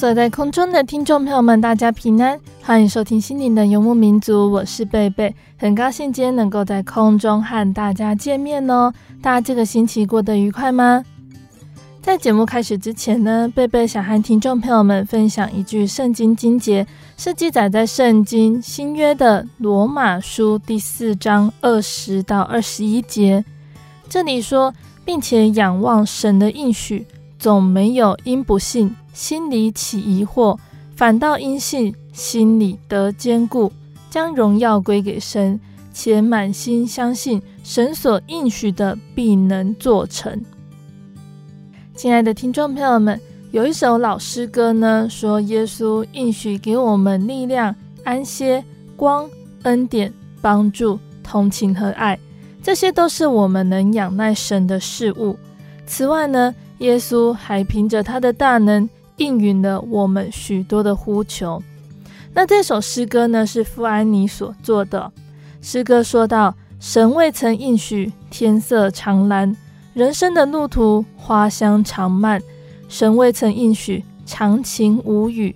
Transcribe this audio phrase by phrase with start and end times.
[0.00, 8.90] 所在空中的听众朋友们，大家平安，欢迎收听心灵的游牧民族，我是贝贝，很高兴今天能够在空中和大家见面哦。
[9.20, 11.04] 大家这个星期过得愉快吗？
[12.00, 16.86] 在节目开始之前呢，贝贝想和听众朋友们分享一句圣经经节，
[17.18, 23.44] 是记载在圣经新约的罗马书第四章二十到二十一节。
[24.08, 24.72] 这里说，
[25.04, 27.06] 并且仰望神的应许，
[27.38, 28.96] 总没有因不信。
[29.12, 30.58] 心里起疑惑，
[30.94, 33.72] 反倒因信，心里得坚固，
[34.08, 35.58] 将荣耀归给神，
[35.92, 40.40] 且满心相信神所应许的必能做成。
[41.94, 48.64] 亲爱的听众朋友们，有一首老诗歌呢，说耶稣应许给我们力量、安歇、
[48.96, 49.28] 光、
[49.64, 52.18] 恩典、帮助、同情和爱，
[52.62, 55.36] 这些都是我们能仰赖神的事物。
[55.86, 58.88] 此外呢，耶稣还凭着他的大能。
[59.20, 61.62] 应允了我们许多的呼求。
[62.32, 65.12] 那这首诗歌呢，是富安妮所作的。
[65.60, 69.54] 诗歌说道：“神未曾应许天色常蓝，
[69.92, 72.40] 人生的路途花香常漫。
[72.88, 75.54] 神未曾应许长晴无雨，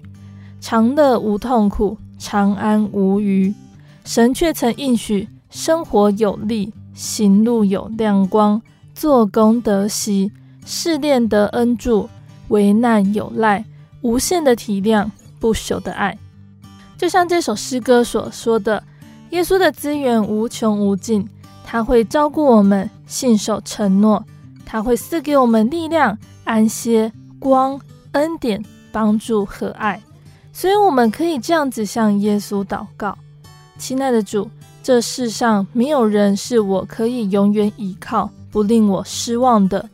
[0.60, 3.54] 长乐无痛苦，长安无虞。
[4.04, 8.60] 神却曾应许生活有力，行路有亮光，
[8.94, 10.30] 做工得喜，
[10.66, 12.10] 试炼得恩助。”
[12.54, 13.64] 危难有赖，
[14.02, 15.10] 无限的体谅，
[15.40, 16.16] 不朽的爱，
[16.96, 18.80] 就像这首诗歌所说的，
[19.30, 21.28] 耶稣的资源无穷无尽，
[21.64, 24.24] 他会照顾我们，信守承诺，
[24.64, 27.80] 他会赐给我们力量、安歇、光、
[28.12, 30.00] 恩典、帮助和爱，
[30.52, 33.18] 所以我们可以这样子向耶稣祷告：
[33.78, 34.48] 亲爱的主，
[34.80, 39.90] 这世上没有人是我可以永远依靠，不令我失望的。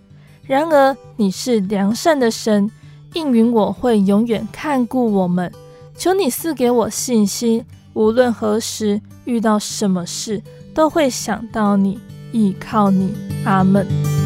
[0.50, 2.69] 然而，你是良善的神，
[3.15, 5.49] 应允我会永远看顾我们。
[5.97, 10.43] 求你赐给我信心，无论何时遇到什么事，
[10.75, 12.00] 都会想到你，
[12.33, 13.15] 依靠你。
[13.44, 14.19] 阿门。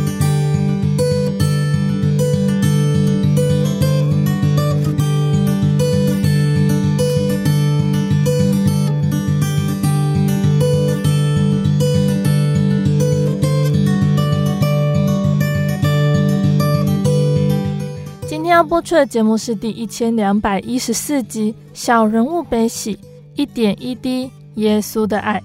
[18.54, 22.94] 要播出的节目是第一千两百一十四集《小人物悲喜》，
[23.34, 25.42] 一点一滴耶稣的爱。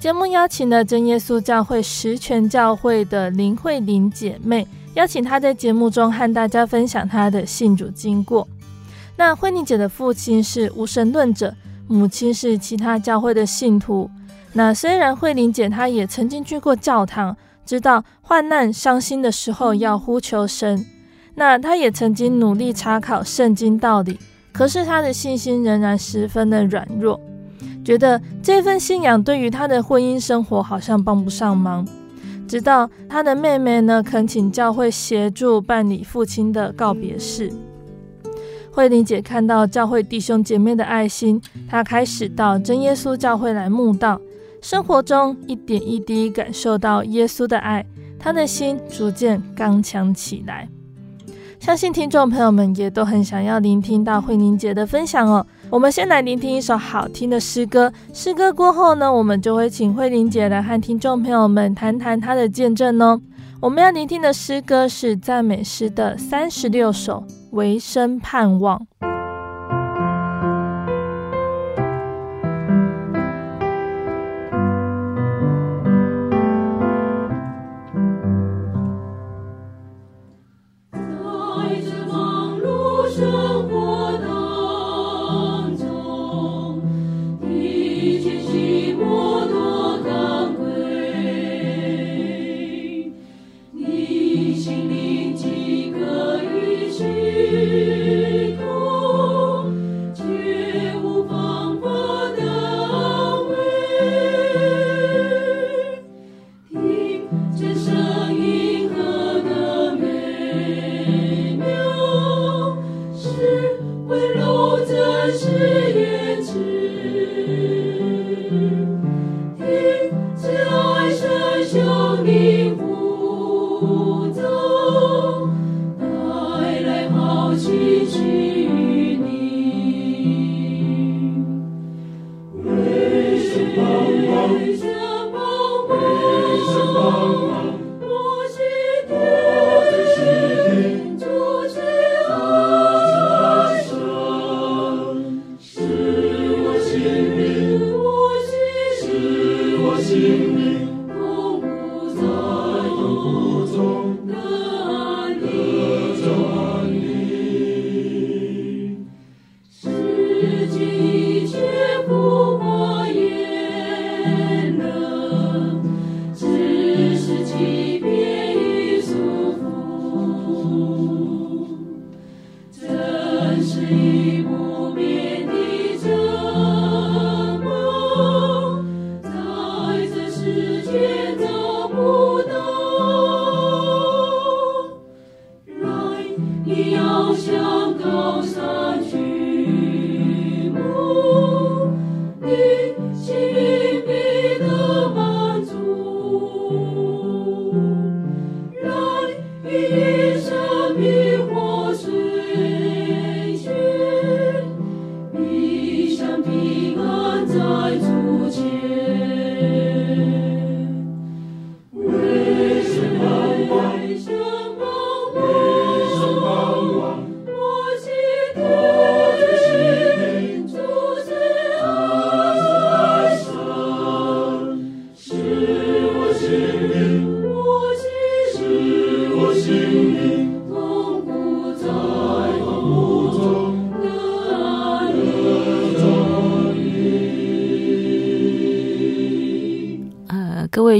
[0.00, 8.48] 节目邀请了真耶稣教会十全教会的林慧玲姐妹，邀请她在节目中和大家分享她的信主经过。
[9.16, 11.54] 那慧玲姐的父亲是无神论者，
[11.86, 14.10] 母亲是其他教会的信徒。
[14.52, 20.84] 那虽然慧玲姐她也曾经去过教堂，知道患难伤心的时候要呼求神。
[21.34, 24.18] 那他也曾经努力查考圣经道理，
[24.52, 27.20] 可是他的信心仍然十分的软弱，
[27.84, 31.86] 觉得这份信仰对于他的婚姻生活好像帮不上忙。
[32.46, 37.50] 直到他的妹妹呢，恳请教会协助办理父亲的告别式。
[38.70, 44.20] 慧玲姐看到教会弟兄姐妹的爱心，她开始到真耶稣教会来慕道，
[44.60, 47.86] 生活中一点一滴感受到耶稣的爱，
[48.18, 50.68] 她的心逐渐刚强起来。
[51.62, 55.46] 相信听众朋友们也都很想要聆听到慧玲姐的分享哦。
[55.70, 63.20] 我们先来聆听一首好听的诗歌，诗歌过后呢，我们就会请慧玲姐来和听众朋友们谈谈她的见证哦。
[63.60, 67.22] 我们要聆听的诗歌是赞美诗的三十六首，
[67.52, 68.84] 《唯生盼望》。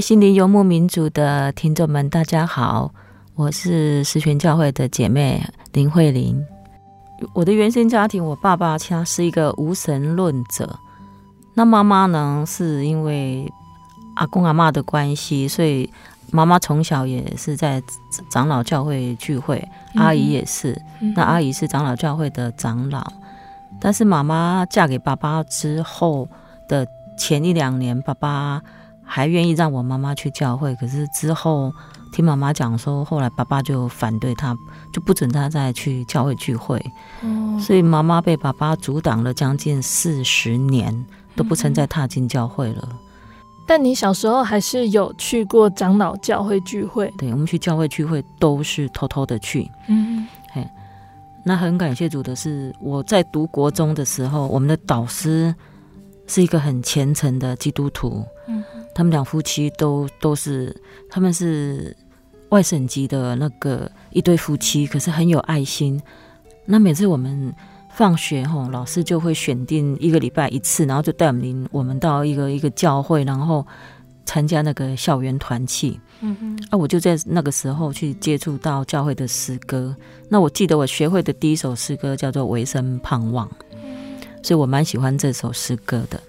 [0.03, 2.93] 心灵游牧民族的听众们，大家好，
[3.35, 5.41] 我是十全教会的姐妹
[5.71, 6.45] 林慧玲。
[7.33, 10.77] 我的原生家庭，我爸爸他是一个无神论者，
[11.53, 13.49] 那妈妈呢，是因为
[14.17, 15.89] 阿公阿妈的关系，所以
[16.31, 17.81] 妈妈从小也是在
[18.29, 19.65] 长老教会聚会，
[19.95, 20.77] 阿姨也是，
[21.15, 23.09] 那阿姨是长老教会的长老，
[23.79, 26.27] 但是妈妈嫁给爸爸之后
[26.67, 26.85] 的
[27.17, 28.61] 前一两年，爸爸。
[29.05, 31.71] 还愿意让我妈妈去教会，可是之后
[32.11, 34.55] 听妈妈讲说，后来爸爸就反对他，
[34.91, 36.83] 就不准他再去教会聚会。
[37.21, 42.87] 嗯，所以妈妈被爸爸阻挡了将近四十年，都不曾再踏进教会了。
[43.65, 47.11] 但你小时候还是有去过长老教会聚会？
[47.17, 49.69] 对，我们去教会聚会都是偷偷的去。
[49.87, 50.67] 嗯，嘿，
[51.45, 55.55] 那很感谢主的是，我在读国中的时候，我们的导师
[56.27, 58.25] 是一个很虔诚的基督徒。
[58.93, 60.75] 他们两夫妻都都是，
[61.09, 61.95] 他们是
[62.49, 66.01] 外省籍的那个一对夫妻，可是很有爱心。
[66.65, 67.53] 那每次我们
[67.95, 73.65] 放学后，老师就会选定一个礼拜一次，然后就带我们我们到一个一个教会，然后
[74.25, 75.99] 参加那个校园团契。
[76.21, 79.95] 嗯哼，啊，我就在那个时候去接触到教会的诗歌。
[80.29, 83.45] 那我记得我学会的第一首诗歌叫做《维生盼望》，
[84.41, 86.21] 所以我蛮喜欢这首诗歌的。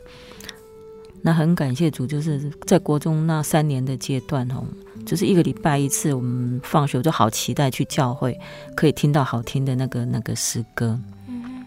[1.27, 4.63] 那很感谢主，就是在国中那三年的阶段哦，
[5.07, 8.39] 就是一个礼拜一次，我们放学我就好期待去教会，
[8.77, 11.01] 可以听到好听的那个那个诗歌。
[11.27, 11.65] 嗯，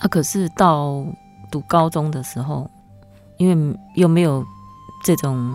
[0.00, 1.04] 啊，可是到
[1.52, 2.66] 读高中的时候，
[3.36, 4.42] 因为又没有
[5.04, 5.54] 这种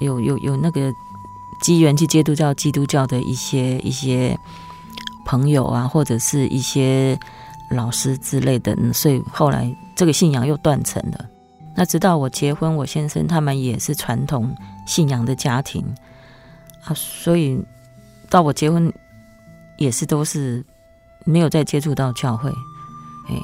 [0.00, 0.90] 有有有那个
[1.60, 4.34] 机缘去接触到基督教的一些一些
[5.26, 7.20] 朋友啊，或者是一些
[7.72, 11.26] 老师之类的，所以后来这个信仰又断层了。
[11.80, 14.54] 那直到我结婚，我先生他们也是传统
[14.86, 15.82] 信仰的家庭。
[16.84, 17.58] 啊，所以
[18.28, 18.92] 到我结婚
[19.78, 20.62] 也是都是
[21.24, 22.50] 没有再接触到教会。
[23.30, 23.34] 哎，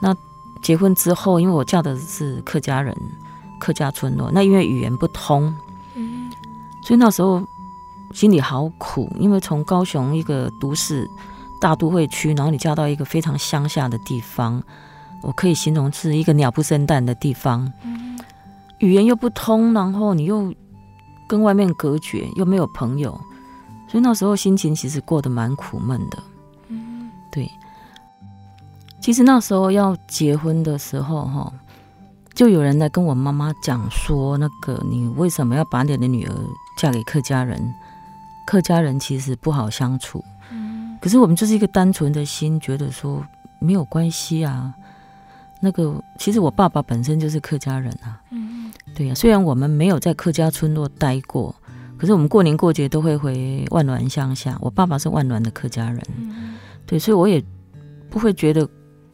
[0.00, 0.14] 那
[0.62, 2.96] 结婚之后，因为我嫁的是客家人，
[3.58, 5.52] 客家村落，那因为语言不通，
[5.96, 6.30] 嗯，
[6.86, 7.42] 所以那时候
[8.14, 11.10] 心里好苦，因为从高雄一个都市
[11.60, 14.62] 大都会区，然后你嫁到一个非常乡下的地方，
[15.22, 18.18] 我可以形容是一个鸟不生蛋的地方，嗯，
[18.78, 20.54] 语言又不通，然后你又
[21.28, 23.12] 跟外面隔绝，又没有朋友，
[23.88, 26.18] 所以那时候心情其实过得蛮苦闷的，
[26.68, 27.50] 嗯，对。
[29.00, 31.52] 其实那时候要结婚的时候，哈。
[32.32, 36.34] 就有人来跟我妈妈讲说，那个你为什么要把你的女儿
[36.78, 37.60] 嫁给客家人？
[38.46, 40.24] 客家人其实不好相处。
[40.50, 43.22] 嗯，可是我们就是一个单纯的心，觉得说
[43.58, 44.72] 没有关系啊。
[45.60, 48.20] 那个其实我爸爸本身就是客家人啊。
[48.30, 51.54] 嗯，对呀，虽然我们没有在客家村落待过，
[51.98, 54.56] 可是我们过年过节都会回万峦乡下。
[54.60, 56.02] 我爸爸是万峦的客家人。
[56.18, 57.42] 嗯，对，所以我也
[58.08, 58.68] 不会觉得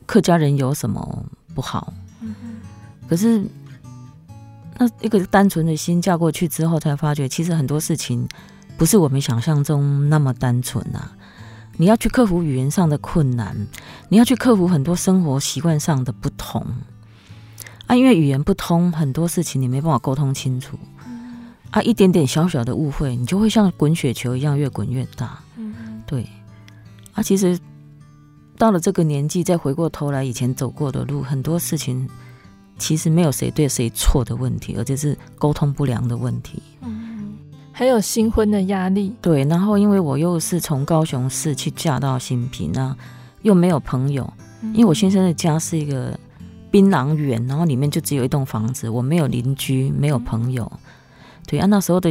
[0.06, 1.24] 客家人有什么
[1.54, 1.92] 不好。
[3.08, 3.44] 可是，
[4.78, 8.28] 那一个单纯的心嫁过去之后，才发觉其实很多事情
[8.76, 11.15] 不是我们想象中那么单纯啊！
[11.76, 13.66] 你要去克服语言上的困难，
[14.08, 16.64] 你要去克服很多生活习惯上的不同
[17.86, 17.94] 啊！
[17.94, 20.78] 因为语言不通，很多事情你没办法沟通清楚
[21.70, 21.82] 啊！
[21.82, 25.38] 一点点小小的误会，你就会像滚雪球一样越滚越大。
[26.06, 26.28] 对
[27.12, 27.58] 啊，其实
[28.56, 32.08] 到了这个年纪，再回过头来以前走过的路，很多事情。
[32.78, 36.62] 其实没有谁对谁错的问题，而且是沟通不良的问题。
[36.82, 37.05] 嗯，
[37.78, 39.14] 还有新婚的压力。
[39.20, 42.96] 对，然后因为我又是从高雄市去嫁到新平，那
[43.42, 44.32] 又没有朋友。
[44.72, 46.18] 因为我先生的家是一个
[46.70, 50.72] 槟榔园，然后里面就只有一栋房子，我没有邻居，没有朋友。
[51.46, 52.10] 对啊，那时候的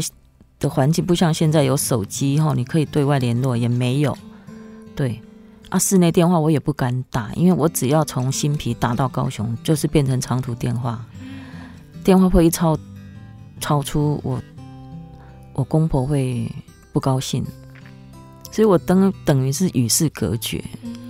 [0.60, 4.16] 的环境不像现在有手机哈，你可以对外联络，也没有。
[4.96, 5.20] 对。
[5.70, 11.04] 啊，室内电话我也不敢打，因为我只要从新皮打到高雄，就是变成长途电话，
[12.04, 12.78] 电话会一超
[13.60, 14.40] 超出我，
[15.56, 16.48] 我公婆会
[16.94, 17.44] 不高兴，
[18.52, 20.64] 所以我等等于是与世隔绝，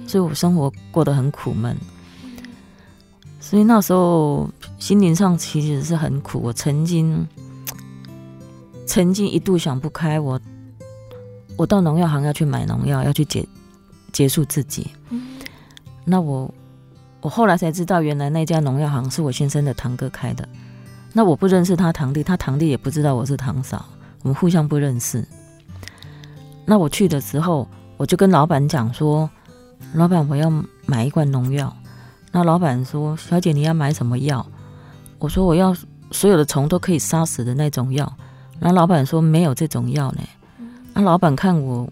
[0.07, 1.75] 所以我生活过得很苦闷，
[3.41, 4.49] 所以那时候
[4.79, 6.39] 心灵上其实是很苦。
[6.41, 7.27] 我曾经
[8.87, 10.39] 曾经一度想不开，我
[11.57, 13.45] 我到农药行要去买农药，要去结。
[14.13, 14.87] 结束自己。
[16.05, 16.49] 那我
[17.19, 20.47] 我后来才知道，原来那家农药行是我先生的堂哥开的。
[21.11, 23.85] 那我不认识他堂弟，他堂弟也不知道我是堂嫂，
[24.25, 25.23] 我们互相不认识。
[26.65, 29.29] 那我去的时候，我就跟老板讲说
[29.93, 30.51] ：“老板，我要
[30.87, 31.71] 买一罐农药。”
[32.33, 34.43] 那老板说：“小姐，你要买什么药？”
[35.19, 35.75] 我说：“我要
[36.09, 38.11] 所有的虫都可以杀死的那种药。”
[38.59, 40.23] 那老板说：“没有这种药呢。”
[40.95, 41.87] 那老板看我。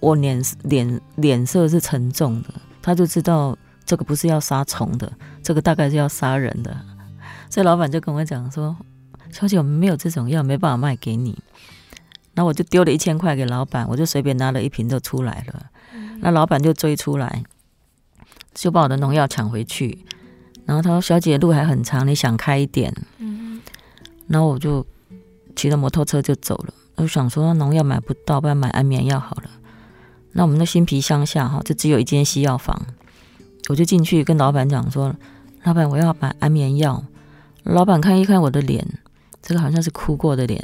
[0.00, 2.48] 我脸脸脸色是沉重的，
[2.80, 5.12] 他就知道这个不是要杀虫的，
[5.42, 6.74] 这个大概是要杀人的，
[7.50, 8.74] 所以老板就跟我讲说
[9.32, 11.38] ：“小姐，我们没有这种药，没办法卖给你。”
[12.34, 15.66] 那我就丢了一千块给老板，我就随便拿了一瓶就出来了。
[16.20, 17.42] 那老板就追出来，
[18.54, 20.04] 就把我的农药抢回去。
[20.64, 22.94] 然后他说：“小姐，路还很长，你想开一点。”
[24.28, 24.86] 然后我就
[25.56, 26.72] 骑着摩托车就走了。
[26.94, 29.50] 我想说农药买不到，不然买安眠药好了。
[30.32, 32.80] 那我们的新皮乡下哈，就只有一间西药房，
[33.68, 35.14] 我就进去跟老板讲说
[35.64, 37.04] ：“老板，我要买安眠药。”
[37.64, 38.86] 老板看一看我的脸，
[39.42, 40.62] 这个好像是哭过的脸，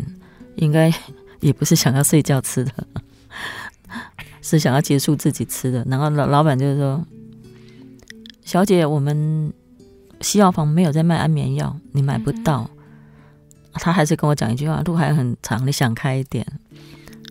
[0.57, 0.93] 应该
[1.41, 2.73] 也不是想要睡觉吃的，
[4.43, 5.85] 是想要结束自己吃的。
[5.89, 7.05] 然后老老板就说
[8.45, 9.53] ：“小姐，我们
[10.21, 12.71] 西药房没有在卖安眠药，你买不到。”
[13.75, 16.47] 他还是跟我讲一句话：“路还很长，你想开一点。”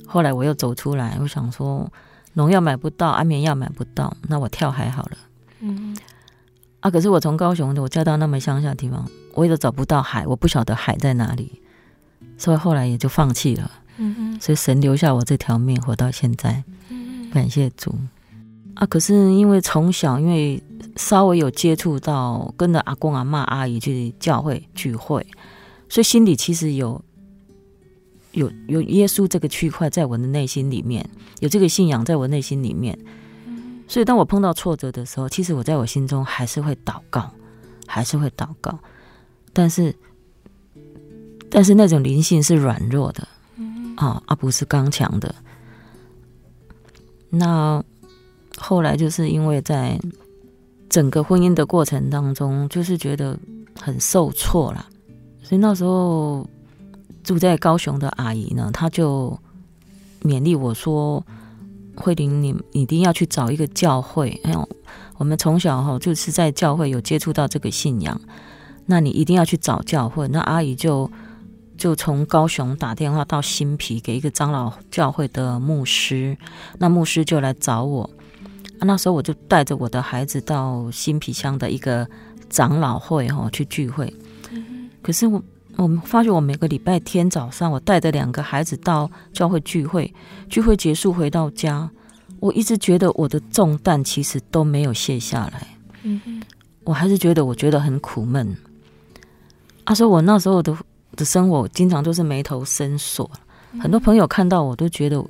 [0.06, 1.92] 后来我又走出来，我想说。
[2.38, 5.12] 农药买不到，安眠药买不到，那我跳海好了。
[5.62, 5.96] 嗯，
[6.86, 11.60] 啊，可是我从高雄的，我嫁到那么乡下的地方，我也都找不到海，我不晓得海在哪里，
[12.38, 13.72] 所以后来也就放弃了。
[13.98, 16.64] 嗯嗯，所以神留下我这条命，活到现在。
[16.90, 17.96] 嗯，感谢主。
[18.76, 20.62] 啊，可是因为从小因为
[20.96, 25.26] 稍微有接触到，跟着阿公阿妈阿姨去教会聚会，
[25.90, 27.04] 所以心里其实有。
[28.34, 33.00] 有有耶稣这个区块在我的内心里面，有这个信仰在我内心里面，
[33.88, 37.30] 所以当我碰到挫折的时候，其实我在我心中还是会祷告，
[37.86, 38.78] 还是会祷告，
[39.54, 39.96] 但是
[41.50, 43.28] 但是那种灵性是软弱的，
[43.96, 45.34] 啊，而不是刚强的。
[47.30, 47.84] 那
[48.58, 50.00] 后来就是因为在
[50.90, 53.38] 整个婚姻的过程当中，就是觉得
[53.80, 54.86] 很受挫了，
[55.44, 56.48] 所以那时候。
[57.24, 59.36] 住在高雄的阿姨呢，她就
[60.22, 61.26] 勉励我说
[61.96, 64.40] ：“慧玲，你你一定要去找一个教会。
[64.44, 64.70] 哎呦，
[65.18, 68.20] 我们从小哈就是在教会有接触到这个信仰，
[68.86, 71.10] 那你一定要去找教会。”那阿姨就
[71.78, 76.38] 就从高雄打电话到新皮给一个长老教会的牧师，
[76.80, 78.10] 那牧师就来找我。
[78.82, 82.08] 那时候我就带着我的孩子到新皮乡的一个
[82.50, 84.14] 长老会哈去聚会，
[85.02, 85.42] 可是我
[85.78, 90.14] 我们发觉我每个礼拜天早上，我带着两个孩子到教会聚会，
[90.50, 91.90] 聚会结束回到家，
[92.40, 95.68] 我一直觉得我的重担其实都没有卸下来，
[96.04, 96.42] 嗯
[96.84, 98.56] 我还是觉得我觉得很苦闷。
[99.86, 100.76] 他说我那时候的
[101.16, 103.30] 的生活经常都是眉头深锁，
[103.80, 105.24] 很多朋友看到我都觉得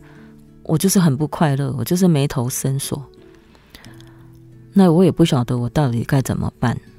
[0.64, 3.04] 我就是很不快乐，我就是眉头深锁。
[4.74, 6.92] 那我也不晓得我到底该怎么办，嗯，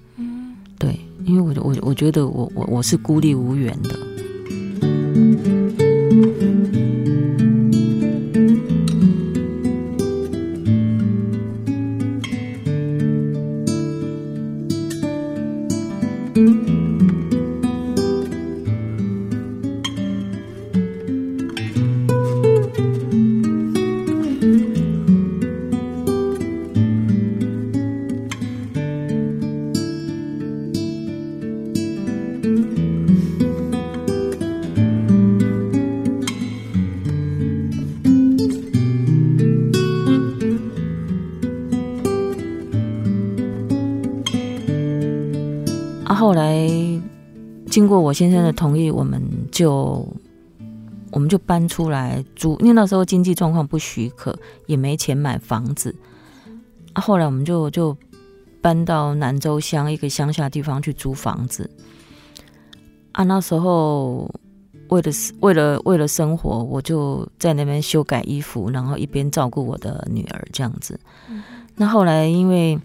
[0.78, 3.96] 对，因为我我我觉得我我我是孤立无援的。
[47.86, 50.04] 经过我先生的同意，我们就
[51.12, 55.94] 我们就搬出来租，因为那时候经济状况不许可，也没钱买房子。
[56.94, 57.96] 啊，后来我们就就
[58.60, 61.70] 搬到南州乡一个乡下地方去租房子。
[63.12, 64.28] 啊，那时候
[64.88, 70.98] 为了为了为了生活，我就在那边修改衣服，然后一边照顾我的女儿这样子。
[71.76, 72.76] 那后来因为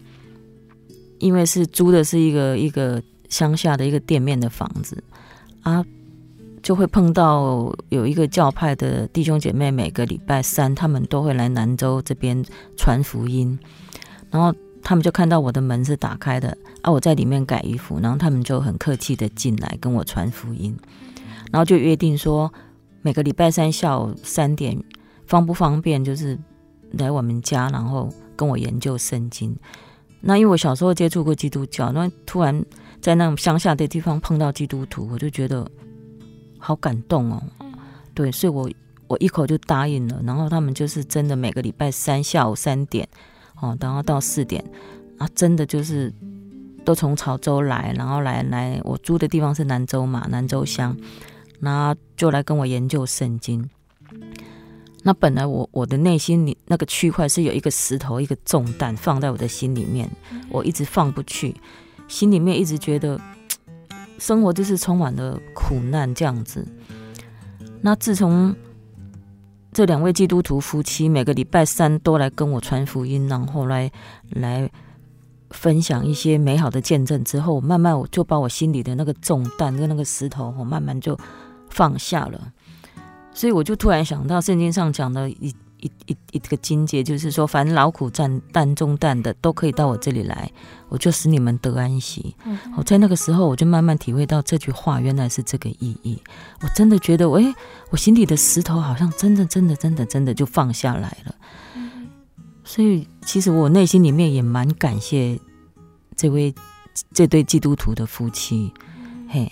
[1.18, 3.02] 因为是租的是一个一个。
[3.32, 5.02] 乡下的一个店面的房子
[5.64, 5.84] 啊，
[6.62, 12.44] 就会碰到有一个教派的弟兄姐妹，每个礼拜三他们都会来南州这边
[12.76, 13.58] 传福音，
[14.30, 20.78] 然后他们就看到我的门是打开的啊，我在里面改衣服，然后他们就很客气的进来跟我传福音，
[21.52, 22.52] 然后就约定说
[23.02, 24.78] 每个礼拜三下午三点
[25.26, 26.38] 方不方便，就是
[26.92, 29.56] 来我们家，然后跟我研究圣经。
[30.20, 32.66] 那因为我小时候接触过基督教，那突然。
[33.02, 35.70] 在那种乡下的地方碰到基督徒，我就觉得
[36.60, 37.42] 好感动哦。
[38.14, 38.70] 对，所以我
[39.08, 40.22] 我一口就答应了。
[40.24, 43.08] 然后他们就是真的每个礼拜三下午三点
[43.60, 44.64] 哦，然后到四点
[45.18, 46.14] 啊，真的就是
[46.86, 50.96] 都从潮州来，然后来来我住的地方是南州嘛，南州乡，
[51.60, 53.68] 然后就来跟我研究圣经。
[55.04, 60.08] 那本来我我的内心里那个区块是有一个石头，一个重担放在我的心里面，
[60.50, 61.56] 我一直放不去。
[62.12, 63.18] 心里面一直觉得
[64.20, 66.68] 生活就是充满了苦难这样子。
[67.80, 68.54] 那自从
[69.72, 73.90] 这两位基督徒夫妻每个礼拜三都来跟我传福音，然后来
[74.30, 74.70] 来
[75.52, 81.18] 分享一些美好的见证之后，慢慢我就把我心里的那个重担跟那个石头，我慢慢就
[81.70, 82.52] 放下了。
[83.34, 85.56] 所以我就突然想到圣经上讲的一。
[85.82, 90.50] 一一一个经节，就是说，凡劳苦战担重担的，都可以到我这里来，
[90.90, 92.36] 我就使你们得安息。
[92.40, 96.22] 我、嗯哦、在那个时候，我就慢慢体会到这句话原来是这个意义。
[96.62, 97.56] 我真的觉得，哎、欸，
[97.90, 101.36] 我心里的石头好像真的、真的、真的、真的就放下来了。
[101.76, 102.08] 嗯、
[102.64, 105.40] 所以，其实我内心里面也蛮感谢
[106.16, 106.54] 这位
[107.14, 108.74] 这对基督徒的夫妻。
[109.04, 109.52] 嗯、嘿，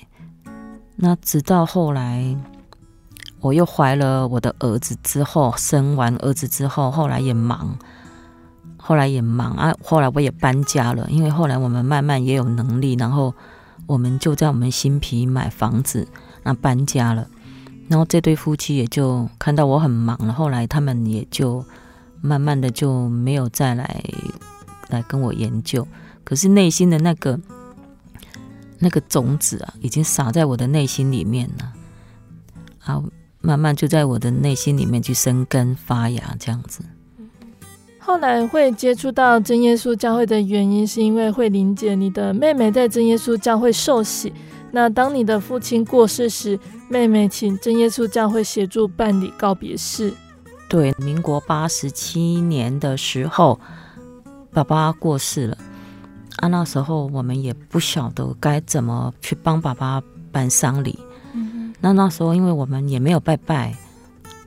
[0.96, 2.36] 那直到后来。
[3.42, 7.78] 我又怀了我的儿子之后，生完儿子之后，后来也忙，
[8.76, 9.74] 后来也忙啊。
[9.82, 13.34] 后来我也搬家了，因为后来我们慢慢也有能力，然后
[13.88, 16.06] 我们就在我们新皮买房子，
[16.44, 17.28] 那搬家了。
[17.88, 21.64] 然后这对夫妻也就看到我很忙了，后来他们也就
[22.22, 24.04] 慢慢的就没有再来
[24.90, 25.88] 来跟我研究。
[26.26, 27.40] 可是内心的那个
[28.80, 31.74] 那个种子啊，已经撒在我的内心里面了，
[32.84, 33.02] 啊。
[33.42, 36.82] 慢慢就在我的内心里面去生根发芽，这样子。
[38.00, 44.34] 后来会接触到真耶稣教会的原因，是因为慧玲姐你的妹妹在真耶稣教会受洗。
[44.72, 50.14] 那当你的父亲过世时，妹妹请真耶稣教会协助办理告别式。
[50.68, 53.60] 对，民国八十七年的时候，
[54.52, 55.58] 爸爸过世了。
[56.38, 60.98] 啊，那时候我们也不晓得该怎么去帮爸爸办丧礼。
[61.82, 63.74] 那那时候，因为我们也没有拜拜，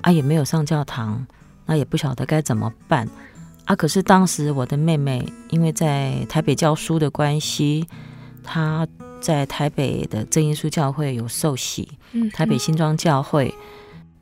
[0.03, 1.27] 啊，也没有上教堂，
[1.67, 3.09] 那也不晓得该怎么办
[3.65, 3.75] 啊。
[3.75, 7.87] 可是当时我的妹妹因为在台北教书的关系，
[8.45, 8.87] 她
[9.21, 11.89] 在台北的正耶稣教会有受洗，
[12.35, 13.55] 台北新庄教会。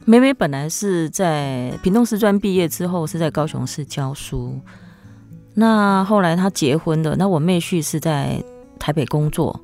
[0.04, 4.58] 妹妹本来是在屏东师专毕业之后是在高雄市教书，
[5.54, 8.42] 那后来她结婚了，那我妹婿是在
[8.78, 9.60] 台北工作。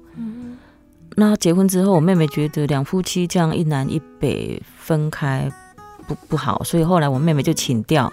[1.18, 5.50] 那结婚之后，我妹妹觉得两夫妻这样一南一北分开
[6.06, 8.12] 不不好，所以后来我妹妹就请调，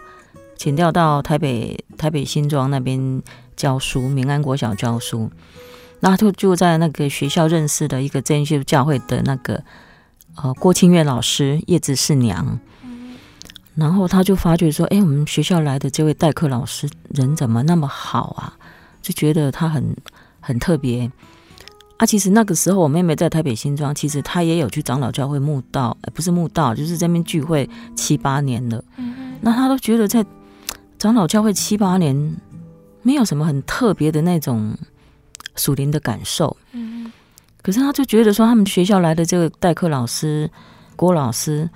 [0.56, 3.22] 请调到台北台北新庄那边
[3.58, 5.30] 教书，民安国小教书。
[6.00, 9.62] 那就就在那个学校认识的一个真耶稣教会的那个
[10.36, 12.58] 呃郭清月老师叶子是娘，
[13.76, 18.56] 然后他就发觉说，哎，我们学校来的这位代课老师人怎么那么好啊？
[19.02, 19.94] 就觉得他很
[20.40, 21.12] 很特别。
[22.04, 28.84] 啊，其实那个时候我妹妹在台北新庄，其实她也有去长老教会慕道，不是慕道，就是在那边聚会七八年了。
[28.98, 30.26] 嗯，那她都觉得在
[31.00, 32.36] 长老教会七八年，
[33.04, 34.78] 没有什么很特别的那种
[35.56, 36.58] 属灵的感受。
[36.74, 37.10] 嗯，
[37.62, 40.52] 可是她就觉得说，他们学校来的这个代课老师
[40.98, 41.70] 郭老师，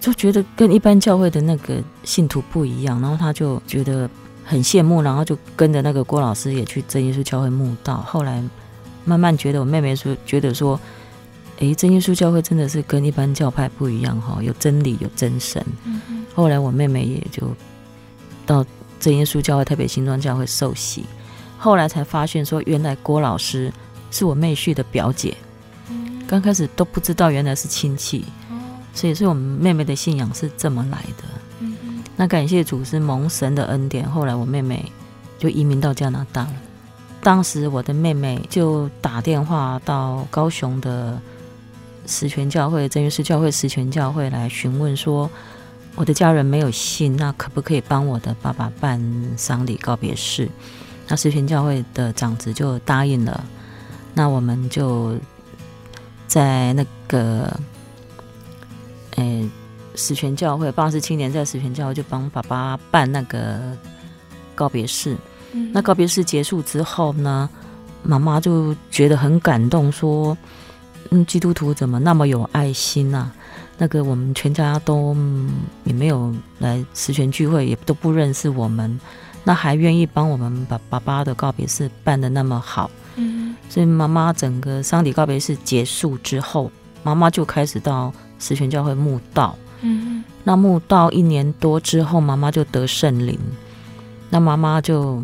[0.00, 4.08] 就觉得跟一般教会的那个信徒不一样，然后她就觉得
[4.46, 8.42] 很羡慕，然后就跟着那个郭老师也去真耶稣教会慕道，后来。
[9.06, 10.78] 慢慢觉得我妹妹说，觉得说，
[11.60, 15.64] 哎，真耶稣教会真的是跟一般教派不一样哈，有真理，有真神。
[16.34, 17.48] 后来我妹妹也就
[18.44, 18.62] 到
[19.00, 21.06] 真耶稣教会特别新庄教会受洗，
[21.56, 23.72] 后来才发现说，原来郭老师
[24.10, 25.34] 是我妹婿的表姐。
[25.88, 26.22] 嗯。
[26.26, 28.24] 刚开始都不知道原来是亲戚。
[28.50, 28.58] 哦。
[28.92, 31.24] 所以，所以我们妹妹的信仰是这么来的。
[32.18, 34.90] 那感谢主是蒙神的恩典，后来我妹妹
[35.38, 36.52] 就移民到加拿大了。
[37.22, 41.20] 当时我的妹妹就打电话到高雄的
[42.06, 45.28] 十全教会、真耶稣教会、十全教会来询问说，
[45.96, 49.02] 我的家人没有信，那可不可以帮我的爸爸办
[49.36, 50.48] 丧礼告别式？
[51.08, 53.44] 那十全教会的长子就答应了。
[54.14, 55.16] 那我们就
[56.28, 57.58] 在那个，
[59.16, 59.50] 诶，
[59.94, 63.60] 十全教会八十七年在十全教会就帮爸爸办那个
[64.54, 65.16] 告别式。
[65.72, 67.48] 那告别式结束之后呢，
[68.02, 70.36] 妈妈就觉得很感动，说
[71.10, 73.30] ：“嗯，基督徒怎么那么有爱心啊？
[73.78, 75.14] 那个我们全家都
[75.84, 78.98] 也没有来十全聚会，也都不认识我们，
[79.44, 86.70] 那还愿意帮我们把爸爸的告别式办的那么好。”嗯，所以妈妈整个丧礼告别式结束之后，
[87.02, 89.56] 妈妈就开始到十全教会墓道。
[89.82, 93.38] 嗯，那墓道一年多之后，妈妈就得圣灵，
[94.30, 95.22] 那妈妈就。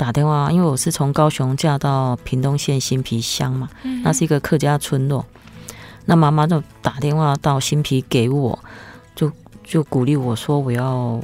[0.00, 3.68] 打电话，因为我是从高雄嫁到屏东县新皮乡嘛，
[4.02, 5.26] 那是一个客家村落。
[6.06, 8.58] 那妈妈就打电话到新皮给我，
[9.14, 9.30] 就
[9.62, 11.20] 就鼓励我说我要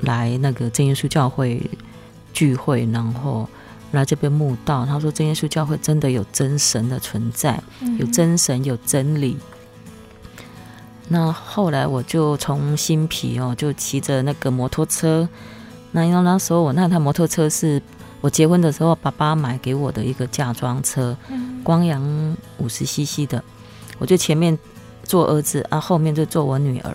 [0.00, 1.60] 来那个真耶稣教会
[2.32, 3.46] 聚会，然后
[3.92, 4.86] 来这边慕道。
[4.86, 7.62] 他说真耶稣教会真的有真神的存在，
[7.98, 9.36] 有真神有真理。
[11.08, 15.28] 那后来我就从新皮哦，就骑着那个摩托车。
[15.92, 17.82] 那因为那时候我那台摩托车是。
[18.20, 21.16] 我结婚的时候，爸爸买给我的一个嫁妆车，
[21.62, 23.42] 光阳五十 CC 的，
[23.98, 24.58] 我就前面
[25.04, 26.90] 坐儿子啊，后面就坐我女儿，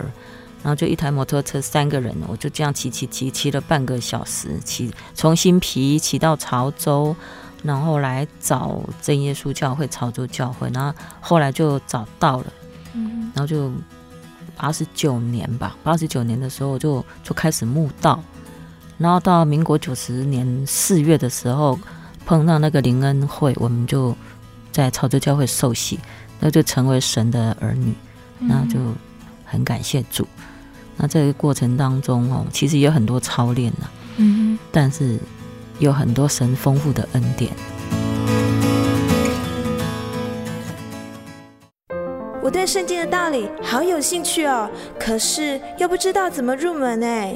[0.62, 7.16] 然后就一台摩托车三个人，我就这样骑骑骑骑了半个小时，骑从新皮骑到潮州，
[7.64, 12.46] 然后来找真耶稣教会潮州教会，然后后来就找到了，
[13.34, 13.72] 然后就
[14.58, 18.22] 八十九年吧，八十九年的时候就就开始慕道。
[18.98, 21.78] 然后到民国九十年四月的时候，
[22.26, 24.16] 碰到那个灵恩会，我们就
[24.72, 26.00] 在潮州教会受洗，
[26.40, 27.94] 那就成为神的儿女，
[28.40, 28.80] 那就
[29.46, 30.28] 很感谢主。
[30.96, 35.20] 那这个过程当中哦，其实也有很多操练呢，嗯，但是
[35.80, 37.52] 有很多神丰富的恩典。
[42.42, 47.36] 我对圣经的道理好有兴趣哦，可是又不知道怎么入门哎。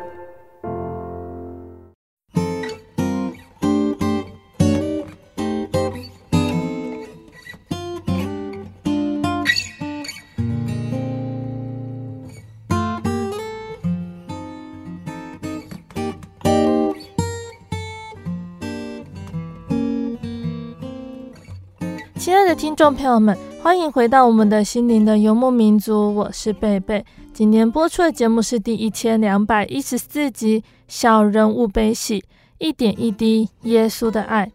[22.21, 27.03] 亲爱的听众朋友们，欢迎回到我们的心灵的游牧民族，我是贝贝。
[27.33, 32.23] 今天播出的节目是第一千两百一十四集《小人物悲喜，
[32.59, 34.45] 一点一滴耶稣的爱》。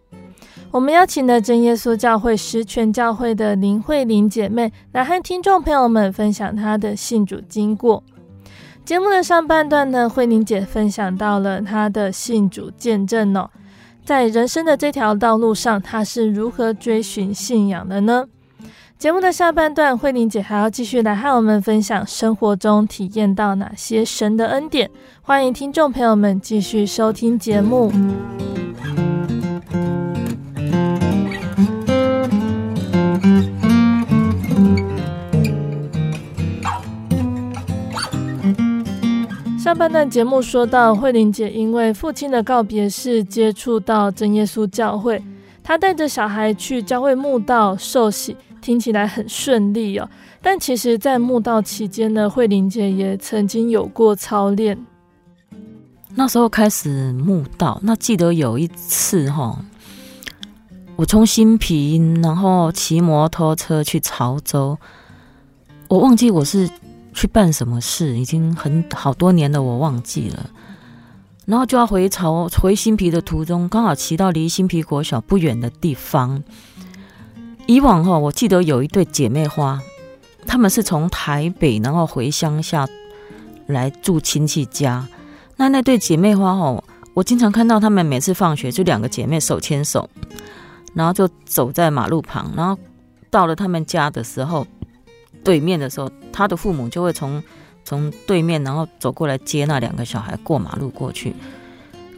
[0.70, 8.00] 我们邀请了真耶稣教会十全教会的林慧玲姐妹来和听众朋友们分享她的信主经过。
[8.84, 13.50] 节目的上半段呢，慧玲姐分享到了她的信主见证哦。
[14.06, 18.24] 在人生的这条道路上，他是如何追寻信仰的呢？
[18.96, 24.88] 节目的下半段，慧玲姐还要继续来和我们分享生活中体验到哪些神的恩典。
[25.22, 27.90] 欢迎听众朋友们继续收听节目。
[39.66, 45.20] 上半段节目说到，慧玲姐因为父亲的告别式接触到真耶稣教会，
[45.60, 50.08] 她带着小孩去教会慕道受洗，听起来很顺利哦。
[50.40, 54.78] 但其实，在慕道期间呢，慧玲姐也曾经有过操练。
[56.14, 59.58] 那时候开始慕道，那记得有一次哈，
[60.94, 64.78] 我从新平，然后骑摩托车去潮州，
[65.88, 66.70] 我忘记我是。
[67.16, 68.18] 去办什么事？
[68.18, 70.50] 已经很好多年了，我忘记了。
[71.46, 76.42] 然后就要回潮回新皮的途中，刚好骑到离新皮国小不远的地方。
[77.66, 79.80] 以往哈，我记得有一对姐妹花，
[80.46, 82.86] 她们是从台北然后回乡下
[83.66, 85.08] 来住亲戚家。
[85.56, 90.10] 那那对姐妹花哈，我经常看到她们每次放学就两个姐妹手牵手，
[90.92, 92.78] 然后就走在马路旁，然后
[93.30, 94.66] 到了她们家的时候。
[95.46, 97.40] 对面的时候，他的父母就会从
[97.84, 101.32] 从对面，然后走过来接那两个小孩过马路过去。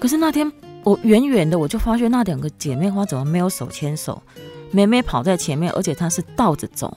[0.01, 0.51] 可是那天
[0.83, 4.23] 我远远的我就发现那两个姐妹花怎么没有手牵手？
[4.71, 6.97] 妹妹跑在前面，而且她是倒着走，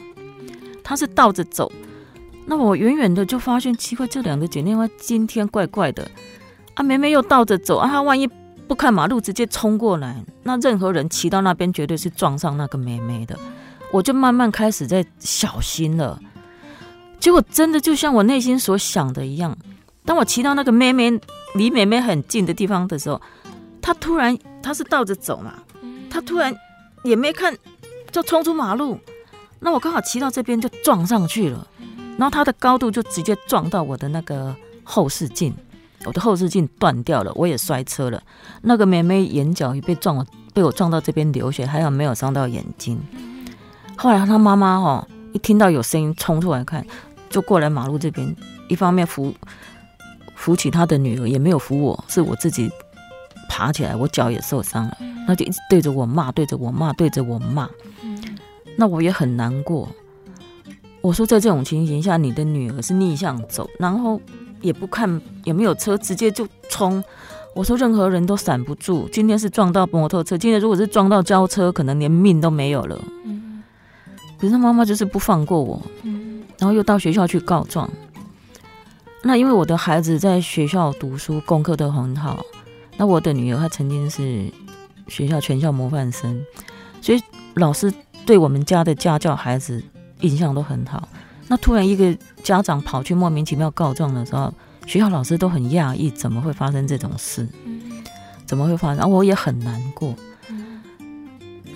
[0.82, 1.70] 她是倒着走。
[2.46, 6.10] 那我远远的就发现奇怪，这两个姐妹花今天怪怪的
[6.76, 6.82] 啊！
[6.82, 8.28] 妹妹又倒着走啊，她万一
[8.67, 13.38] 不看马路直接冲过来，那任何人骑到那边绝对是撞上那个妹妹的。
[13.92, 16.20] 我就慢慢开始在小心了，
[17.20, 19.56] 结果真的就像我内心所想的一样。
[20.06, 21.12] 当我骑到那个妹妹
[21.56, 23.22] 离妹妹很近的地方的时候，
[23.82, 25.54] 她突然她是倒着走嘛，
[26.10, 26.56] 她突然
[27.04, 27.56] 也没看
[28.12, 28.98] 就冲出马路，
[29.60, 31.68] 那我刚好骑到这边就撞上去了，
[32.18, 35.54] 然后她的高度就直接撞到我的那个后视镜，
[36.06, 38.24] 我的后视镜断掉了，我也摔车了。
[38.64, 43.00] 那个妹妹眼角也被撞了，被我撞到这边流血，还好没有伤到眼睛。
[44.02, 46.84] 后来他妈妈哦一听到有声音冲出来看，
[47.30, 48.36] 就过来马路这边，
[48.68, 49.32] 一方面扶
[50.36, 52.68] 扶起他的女儿，也没有扶我，是我自己
[53.48, 57.70] 爬起来，我脚也受伤了，那就一直对着我骂，对着我骂，对着我骂。
[58.76, 59.88] 那我也很难过。
[61.02, 64.20] 我说在这种情形下，你的女儿是逆向走，然后
[64.62, 67.04] 也不看有没有车，直接就冲。
[67.54, 69.08] 我说任何人都闪不住。
[69.12, 73.00] 今天是撞到摩托车，今天如果是撞到轿车，可能连命都没有了。
[74.42, 75.80] 可是妈妈就是不放过我，
[76.58, 77.88] 然后又到学校去告状。
[79.22, 82.44] 那因为我的孩子在学校读书，功课都很好。
[82.98, 84.52] 那我的女儿她曾经是
[85.08, 86.44] 学校全校模范生，
[87.04, 87.22] 所以
[87.54, 87.94] 老师
[88.26, 89.84] 对我们家的家教孩子
[90.22, 91.08] 印象都很好。
[91.48, 94.52] 那突然一个家长跑去莫名其妙告状的时候，
[94.88, 97.48] 学校老师都很讶异，怎么会发生这种事？
[98.48, 99.08] 怎么会发生？
[99.08, 100.16] 我也很难过。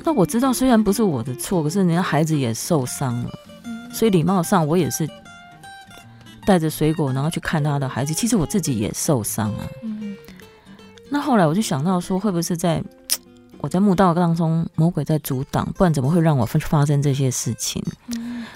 [0.06, 3.30] 那我知道，虽然不是我的错，可是人家孩子也受伤了，
[3.92, 5.10] 所以礼貌上我也是
[6.46, 8.14] 带着水果，然后去看他的孩子。
[8.14, 9.68] 其实我自己也受伤了。
[11.10, 12.84] 那后来我就想到说，会不会是在
[13.60, 17.84] 我在墓道当中，魔鬼在阻挡，不然怎么会让我发生这些事情？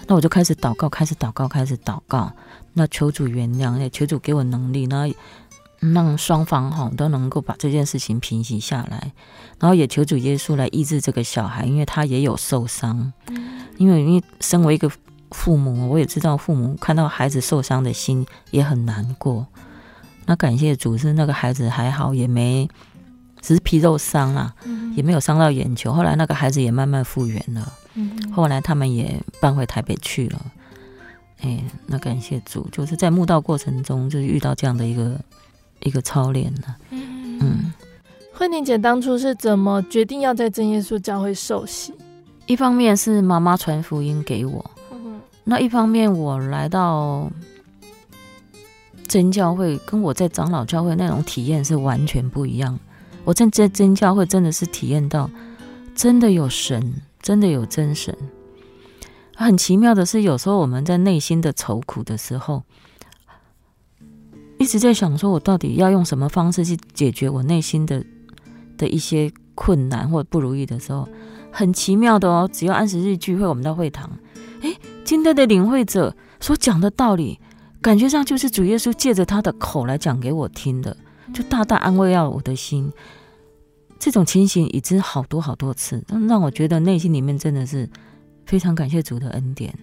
[0.06, 2.32] 那我就开始祷告，开始祷告，开始祷告。
[2.74, 4.86] 那求主原谅，也求主给我能力。
[4.86, 5.08] 那
[5.80, 9.14] 让双方哈都能够把这件事情平息下来，
[9.60, 13.14] 然后也求主耶稣来医治这个小孩，因为他也有受伤。
[13.78, 14.92] 因为因为身为一个
[15.32, 19.48] 父母，我也知道父母看到孩子受伤的心也很难过。
[20.26, 22.68] 那感谢主是那个孩子还好，也没
[23.42, 24.54] 只是皮肉伤啊，
[24.98, 25.94] 也没有伤到眼球。
[25.94, 27.72] 后来那个孩子也慢慢复原了。
[28.34, 30.46] 后来他们也搬回台北去了。
[31.40, 35.18] 哎，那感谢主，就是在墓道过程中，就是遇到这样的一个。
[35.82, 37.74] 一个操练呢，嗯，
[38.34, 41.94] 慧玲姐当初是怎么决定要在真耶稣教会受洗？
[42.48, 44.72] 一方面是妈妈传福音给我，
[45.44, 47.32] 那一方面我来到
[49.08, 52.80] 真教会，跟我在长老教会那种体验是完全不一样。
[53.24, 55.30] 我在这真教会真的是体验到，
[55.94, 58.16] 真的有神真的有真神。
[59.36, 62.64] 很奇妙的是，有时候我们在内心的愁苦的时候，
[64.60, 68.06] 一直在想说，我到底要用什么方式去解决我内心的
[68.78, 71.08] 的一些困难或不如意的时候，
[71.50, 72.48] 很奇妙的哦。
[72.52, 74.10] 只要按时日聚会，我们到会堂，
[74.62, 77.40] 诶，今天的领会者所讲的道理，
[77.82, 80.96] 感觉上就是主耶稣借着他的口来讲给我听的，
[81.34, 82.92] 就大大安慰了我的心。
[83.98, 87.90] 这种情形已经好多好多次，让我觉得内心里面真的是
[88.46, 89.74] 非常感谢主的恩典。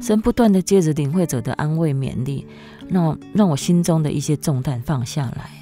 [0.00, 2.44] 神不断的借着领会者的安慰勉励，
[2.88, 5.61] 让让我心中的一些重担放下来。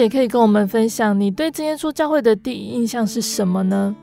[0.00, 3.94] 也可以跟我们分享你对真耶稣教会的第一印象是什么呢？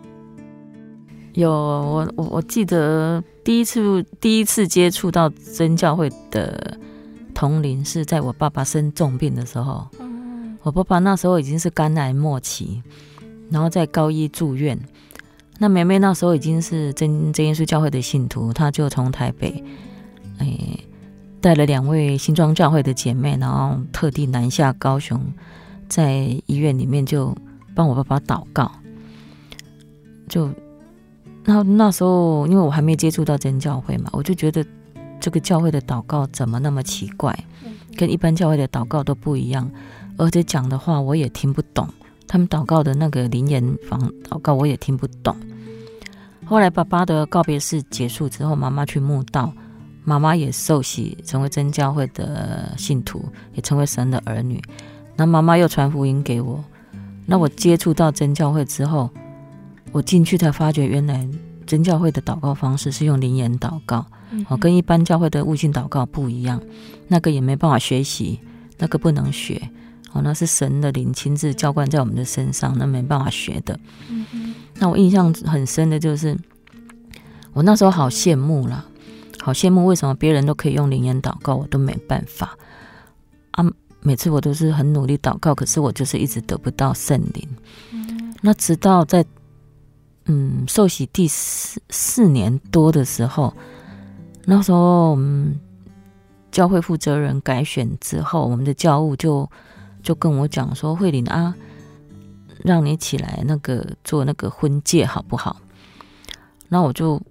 [1.33, 6.77] 有我我我记得第一次第一次接触到真教会的
[7.33, 9.87] 同龄是在我爸爸生重病的时候。
[10.63, 12.81] 我爸爸那时候已经是肝癌末期，
[13.49, 14.77] 然后在高一住院。
[15.59, 19.63] 那梅梅那时候已经是真真耶稣教会的信徒，她就从台北
[20.39, 20.57] 哎
[21.39, 25.21] 带了两位新庄教会的姐妹，然后特地南下高雄。
[25.87, 27.35] 在医院里面就
[27.75, 28.71] 帮我爸爸祷告，
[30.27, 30.49] 就
[31.45, 34.65] 那那时候，因为我还没接触到真教会嘛，我就觉得
[35.19, 37.37] 这个教会的祷告怎么那么奇怪，
[37.95, 39.69] 跟一般教会的祷告都不一样，
[40.17, 41.87] 而且讲的话我也听不懂，
[42.27, 45.35] 他们祷告的那个灵言房祷告我也听不懂。
[46.45, 49.53] 后来爸爸的告别式结束之后，妈妈去墓道，
[50.03, 54.61] 妈妈也受洗成为真教会的信徒，也成为神的儿女。
[55.17, 56.63] 那妈妈又传福音给我，
[57.25, 59.09] 那我接触到真教会之后，
[59.91, 61.27] 我进去才发觉，原来
[61.65, 64.05] 真教会的祷告方式是用灵言祷告，
[64.47, 66.61] 哦，跟一般教会的悟性祷告不一样，
[67.07, 68.39] 那个也没办法学习，
[68.77, 69.69] 那个不能学，
[70.13, 73.79] 哦，那是神的灵亲自浇灌在我们的身上，那没办法学的。
[74.75, 76.37] 那我印象很深的就是，
[77.53, 78.85] 我那时候好羡慕啦，
[79.41, 82.55] 好羡慕为什么别人都可以用灵言祷告，我都没办法
[83.51, 83.65] 啊。
[84.07, 87.45] 每次我都是很努力祷告，可是我就是一直得不到圣灵。
[87.91, 89.25] 嗯、那直到在
[90.27, 93.53] 嗯受洗第四四年多的时候，
[94.45, 95.59] 那时候我们
[96.49, 99.51] 教会负责人改选之后，我们的教务就
[100.01, 101.53] 就跟我讲说：“慧玲啊，
[102.63, 105.57] 让你起来那个做那个婚戒好不好？”
[106.69, 107.21] 那我就。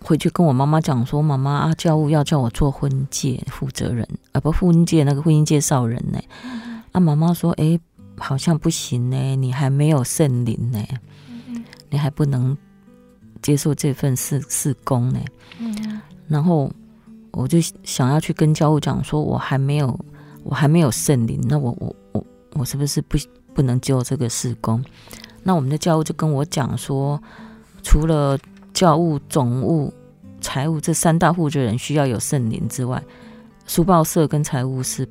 [0.00, 6.18] 回去跟我妈妈讲说，妈妈啊，教务要叫我做婚介负责人，啊不，婚介那个婚姻介绍人呢。
[6.92, 7.78] 啊，妈妈说，哎，
[8.16, 10.82] 好像不行呢，你还没有圣灵呢，
[11.90, 12.56] 你还不能
[13.42, 15.20] 接受这份事事工呢。
[16.28, 16.70] 然后
[17.32, 19.98] 我就想要去跟教务讲说，我还没有，
[20.44, 23.18] 我还没有圣灵，那我我我我是不是不
[23.52, 24.82] 不能做这个事工？
[25.42, 27.20] 那我们的教务就跟我讲说，
[27.82, 28.38] 除了
[28.72, 29.92] 教务、总务、
[30.40, 33.02] 财务这三大负责人需要有圣灵之外，
[33.66, 35.08] 书报社跟财务是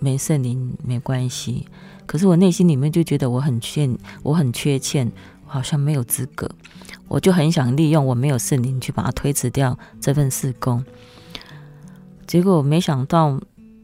[0.00, 1.66] 没圣灵没关系。
[2.04, 5.10] 可是我内心里面就觉得我很欠，我很缺欠，
[5.46, 6.48] 我好像没有资格。
[7.08, 10.84] 我就很想利用我没有圣灵去把它推辞掉这份事工。
[12.26, 13.40] 结果没想到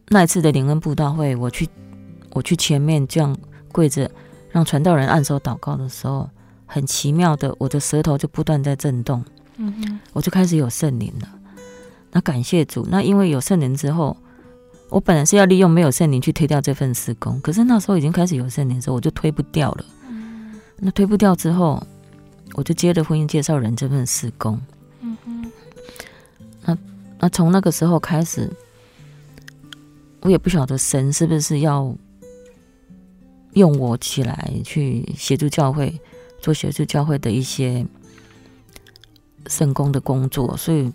[0.09, 1.69] 那一次的灵恩布道会，我去
[2.33, 3.37] 我去前面这样
[3.73, 4.11] 跪着，
[4.51, 6.29] 让传道人按手祷告的时候。
[6.73, 9.23] 很奇妙的，我的舌头就不断在震动，
[9.59, 11.29] 嗯哼，我就开始有圣灵了。
[12.11, 14.17] 那感谢主，那因为有圣灵之后，
[14.89, 19.85] 我本来是要利用没有圣灵去推掉这份施工，可是那时候已经开始有圣灵的时候，我就推不掉了。
[20.09, 21.87] 嗯，那推不掉之后，
[22.55, 24.59] 我就接了婚姻介绍人这份施工。
[25.01, 25.53] 嗯哼，
[26.65, 26.79] 那
[27.19, 28.51] 那从那个时候开始，
[30.23, 31.95] 我也不晓得神是不是要
[33.53, 36.01] 用我起来去协助教会。
[36.43, 37.87] 做协助教会的一些
[39.47, 40.93] 圣工的工作，所以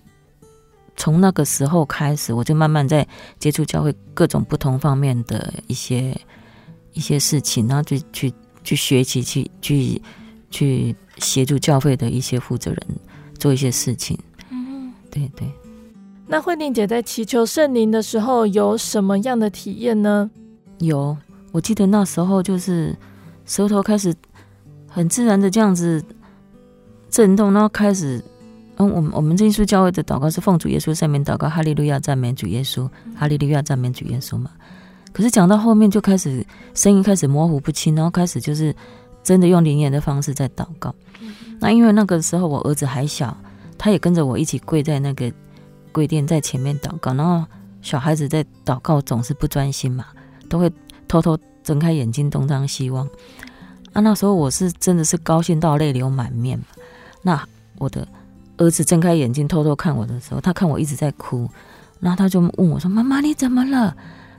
[0.95, 3.07] 从那个时候开始，我就慢慢在
[3.39, 6.15] 接触教会各种不同方面的一些
[6.93, 8.33] 一些事情，然后去去
[8.63, 10.01] 去学习，去去
[10.51, 12.79] 去协助教会的一些负责人
[13.39, 14.19] 做一些事情。
[14.49, 15.47] 嗯，对对。
[16.27, 20.29] 那慧玲姐在祈求圣灵的时候有什么样的体验呢？
[20.79, 21.15] 有，
[21.53, 22.93] 我记得那时候就是
[23.45, 24.13] 舌头开始
[24.97, 26.03] 很自然的这样子
[27.07, 28.19] 震动，然后开始。
[28.79, 34.51] 嗯，我们我们这一书教会的祷告是奉主耶稣圣名祷告，哈利路亚赞美主耶稣，哈利路亚赞美主耶稣嘛。
[35.11, 38.75] 可是讲到后面就开始声音开始模糊不清，然后开始就是
[39.23, 40.93] 真的用灵言的方式在祷告。
[41.59, 43.35] 那因为那个时候我儿子还小，
[43.77, 45.31] 他也跟着我一起跪在那个
[45.91, 47.13] 跪垫在前面祷告。
[47.13, 47.47] 然后
[47.81, 50.05] 小孩子在祷告总是不专心嘛，
[50.49, 50.71] 都会
[51.07, 53.09] 偷偷睁开眼睛东张西望。
[53.97, 56.59] 啊，那时候我是真的是高兴到泪流满面。
[57.23, 57.43] 那
[57.79, 58.07] 我的。
[58.59, 61.47] 儿子睁开眼睛偷偷看我的时候，他看我一直在哭，
[61.99, 63.95] 然后他就问我说：“妈妈你怎么了？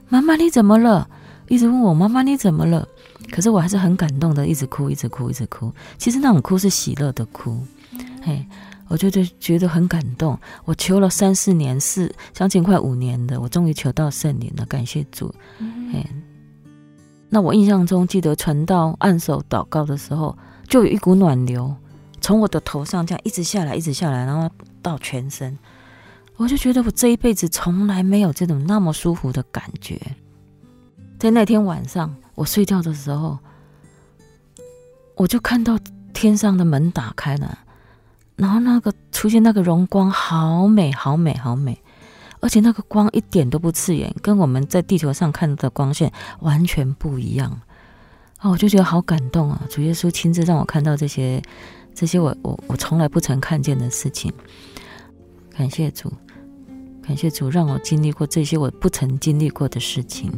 [0.08, 1.08] 妈妈你怎么了？”
[1.46, 2.84] 一直问我：“妈妈你怎么了？”
[3.30, 5.72] 可是我还是很感动的，一直哭，一直哭，一直哭。
[5.98, 7.64] 其实那种哭是喜乐的哭，
[8.20, 8.44] 嘿，
[8.88, 10.36] 我就觉得觉得很感动。
[10.64, 15.32] 我求了三四年，是将近快五年的，我终于求到圣灵了，感谢主。
[15.92, 16.04] 嘿，
[17.28, 21.74] 那我印象中记得传道按手祷告的时候，就有一股暖流。
[22.20, 24.50] 从我的头上这样一直下来，一直下来，然后
[24.82, 25.56] 到全身，
[26.36, 30.00] 我就觉得我这一辈子从来没有这种那么舒服的感觉。
[31.18, 33.38] 在那天晚上，我睡觉的时候，
[35.14, 35.78] 我就看到
[36.12, 37.58] 天上的门打开了，
[38.36, 41.80] 然后那个出现那个荣光，好美，好美，好美，
[42.40, 47.60] 而且那个光一点都不刺眼，跟我们在地球上看到的光线完全不一样。
[48.38, 49.62] 啊，我就觉得好感动啊！
[49.68, 51.42] 主耶稣亲自让我看到这些。
[51.94, 54.32] 这些我我我从来不曾看见的事情，
[55.50, 56.12] 感谢主，
[57.02, 60.30] 感谢主让我经历过这些我不曾经历过的事情。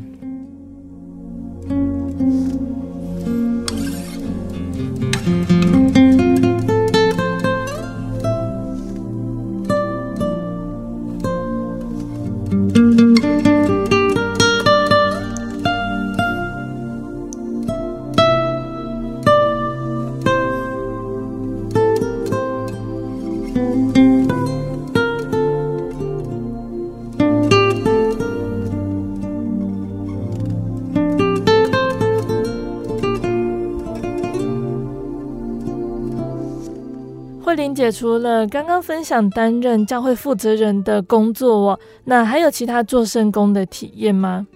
[37.75, 44.47] 解除了刚刚分享担任教会负责人的工作哦，那还有其他做圣工的体验吗？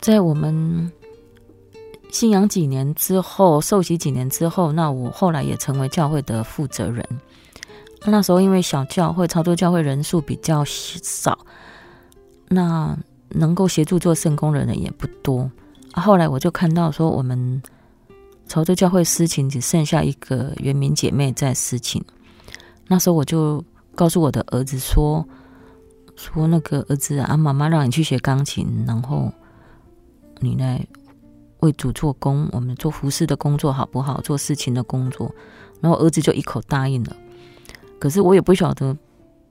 [0.00, 0.90] 在我们
[2.10, 7.04] 信仰几年之后，受洗几年之后，那我后来也成为教会的负责人。
[8.06, 11.38] 那时候因为小教会，操作教会人数比较少，
[12.48, 12.96] 那
[13.30, 15.50] 能够协助做圣工的人也不多。
[15.92, 17.62] 后来我就看到说，我们
[18.46, 22.04] 潮州教会私情只剩下一个原民姐妹在私情。
[22.88, 23.64] 那时候我就
[23.94, 25.26] 告诉我的儿子说
[26.16, 29.32] ：“说那个儿子啊，妈妈让你去学钢琴，然后
[30.40, 30.86] 你来
[31.60, 34.20] 为主做工，我们做服侍的工作好不好？
[34.20, 35.34] 做事情的工作。”
[35.80, 37.16] 然后儿子就一口答应了。
[37.98, 38.96] 可是我也不晓得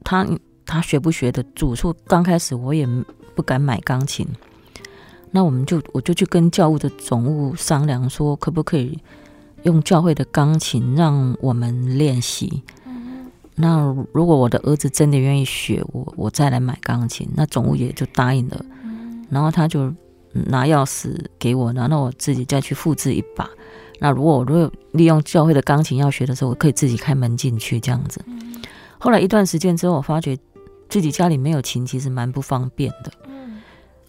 [0.04, 0.28] 他
[0.66, 1.76] 他学不学得住。
[1.76, 2.88] 说刚开始我也
[3.36, 4.28] 不敢买钢琴。
[5.32, 9.00] 那我们就我就去跟教务的总务商量，说可不可以
[9.64, 12.64] 用教会的钢琴让我们练习。
[13.56, 17.30] 那如果我的儿子真的愿意学，我我再来买钢琴。
[17.36, 18.66] 那总务也就答应了，
[19.30, 19.94] 然后他就
[20.32, 23.48] 拿钥匙给我，然后我自己再去复制一把。
[24.00, 28.24] 那如果我如果利用教会的钢琴要学的时候，我可以自己开门进去这样子。
[28.98, 30.38] 后来一段时间之后，我发觉
[30.90, 33.12] 自己家里没有琴，其实蛮不方便的。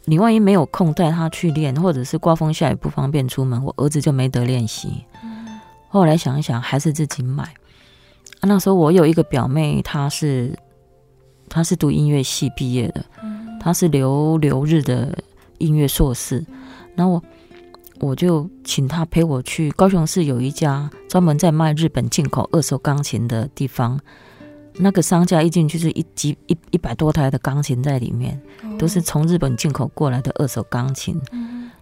[0.06, 5.04] 你万一没有空带他去练，或者是刮风下雨不方便出门，我儿子就没得练习。
[5.88, 7.54] 后来想一想，还是自己买。
[8.44, 10.56] 那时候我有一个表妹，她是
[11.48, 13.04] 她是读音乐系毕业的，
[13.60, 15.16] 她是留留日的
[15.58, 16.44] 音乐硕士。
[16.94, 17.22] 然后我
[18.00, 23.98] 我就请她陪我去高雄市有一家专门在卖日本进口二手钢琴的地方。
[24.76, 28.40] 那个商家一进去就是一几一一百多台的钢琴在里面，
[28.76, 31.20] 都是从日本进口过来的二手钢琴。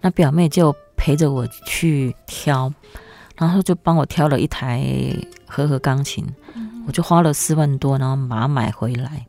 [0.02, 2.70] 那表妹就陪着我去挑，
[3.36, 4.84] 然后就帮我挑了一台
[5.46, 6.26] 和合钢琴。
[6.86, 9.26] 我就花了四万多，然后把它买回来。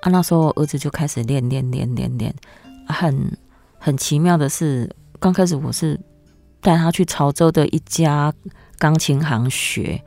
[0.00, 2.34] 啊，那时候儿子就开始练练练练练。
[2.86, 3.36] 很
[3.78, 6.00] 很奇妙的是，刚开始我是
[6.60, 8.32] 带他去潮州的一家
[8.78, 10.02] 钢琴行学。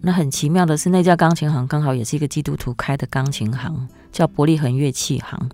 [0.00, 5.48] 那很奇妙的是，那家钢琴行刚好也是一个基督徒开的钢琴行，叫伯利恒乐器行。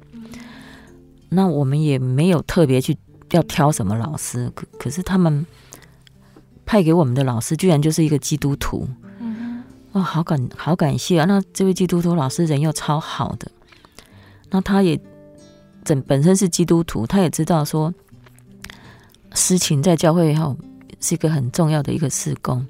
[1.28, 2.96] 那我们也没有特别去
[3.32, 5.44] 要挑什么老师，可可是他们
[6.66, 8.88] 派给我们的老师居然就是一个基督徒。
[9.18, 9.62] 嗯，
[9.92, 11.24] 哇，好感好感谢啊！
[11.26, 13.50] 那这位基督徒老师人又超好的，
[14.50, 15.00] 那他也
[15.84, 17.92] 整本身是基督徒，他也知道说，
[19.34, 20.56] 诗情在教会后
[21.00, 22.66] 是一个很重要的一个事工。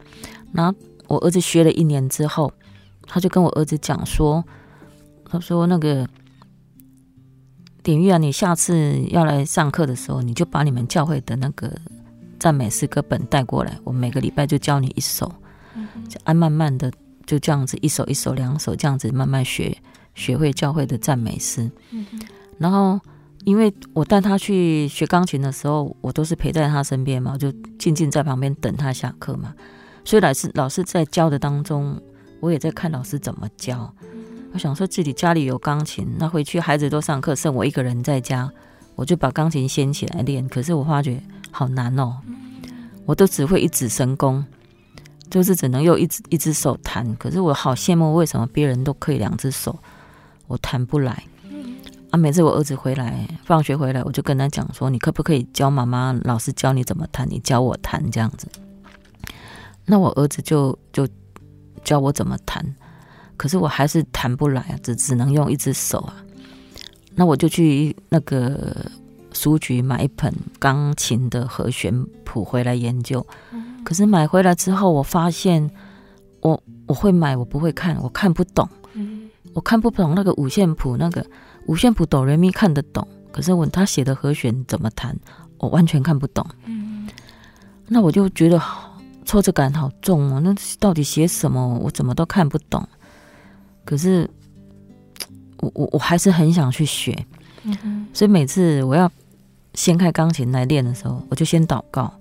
[0.53, 0.79] 然后
[1.09, 2.53] 我儿子学了一年之后，
[3.07, 4.45] 他就跟我儿子讲说
[5.29, 6.09] ：“他说那个
[7.83, 11.71] 典玉啊，你下次要来上课的时候，你就把你们教会的那个
[12.39, 15.33] 赞美诗歌本带过来，我每个礼拜就教你一首，
[16.09, 16.93] 就按慢慢的
[17.27, 19.77] 就这样子一首一首两首这样子慢慢学，
[20.15, 21.71] 学会教会的赞美诗。
[22.59, 23.01] 然后
[23.45, 29.55] 因为我带他去学钢琴的时候，我都是陪在他身边嘛，我就静静在旁边等他下课嘛。
[30.05, 32.01] 所以老师老师在教的当中。”
[32.41, 33.91] 我也在看老师怎么教，
[34.53, 38.53] 我想说自己家里有钢琴，那回去孩子都上课，剩我一个人在家，
[38.95, 40.49] 我就把钢琴掀起来练。
[40.49, 42.17] 可是我发觉好难哦，
[43.05, 44.45] 我都只会一指神功，
[45.31, 47.15] 就是只能用一只一只手弹。
[47.17, 49.79] 可是我好羡慕，为什么别人都可以两只手，
[50.47, 51.25] 我弹不来。
[52.11, 56.13] 啊，每次我儿子回来，放学回来，我就跟他讲说：“你可不可以教妈妈？
[56.25, 58.47] 老师教你怎么弹，你教我弹这样子。”
[59.87, 61.07] 那我儿子就就。
[61.83, 62.65] 教我怎么弹，
[63.37, 66.24] 可是我还是弹不来啊，只只能用一只手啊。
[67.15, 68.91] 那我就去那个
[69.33, 73.25] 书局买一本钢琴的和弦谱回来研究。
[73.85, 75.71] 可是买回来之后，我发现
[76.41, 78.69] 我我会买，我不会看，我看不懂。
[79.53, 81.25] 我看不懂那个五线谱，那个
[81.67, 85.17] 五线谱哆来咪看得懂，可是问他写的和弦怎么弹，
[85.59, 86.47] 我完全看不懂。
[87.87, 88.61] 那我就觉得。
[89.27, 91.79] 挫折感好重哦，那到底写什么？
[91.79, 92.87] 我怎么都看不懂。
[93.83, 94.29] 可是
[95.65, 97.27] 我我我还是很想去学，
[97.63, 98.07] 嗯。
[98.13, 99.11] 所以每次我要
[99.75, 102.13] 掀开钢琴来练的时候，我就先祷告，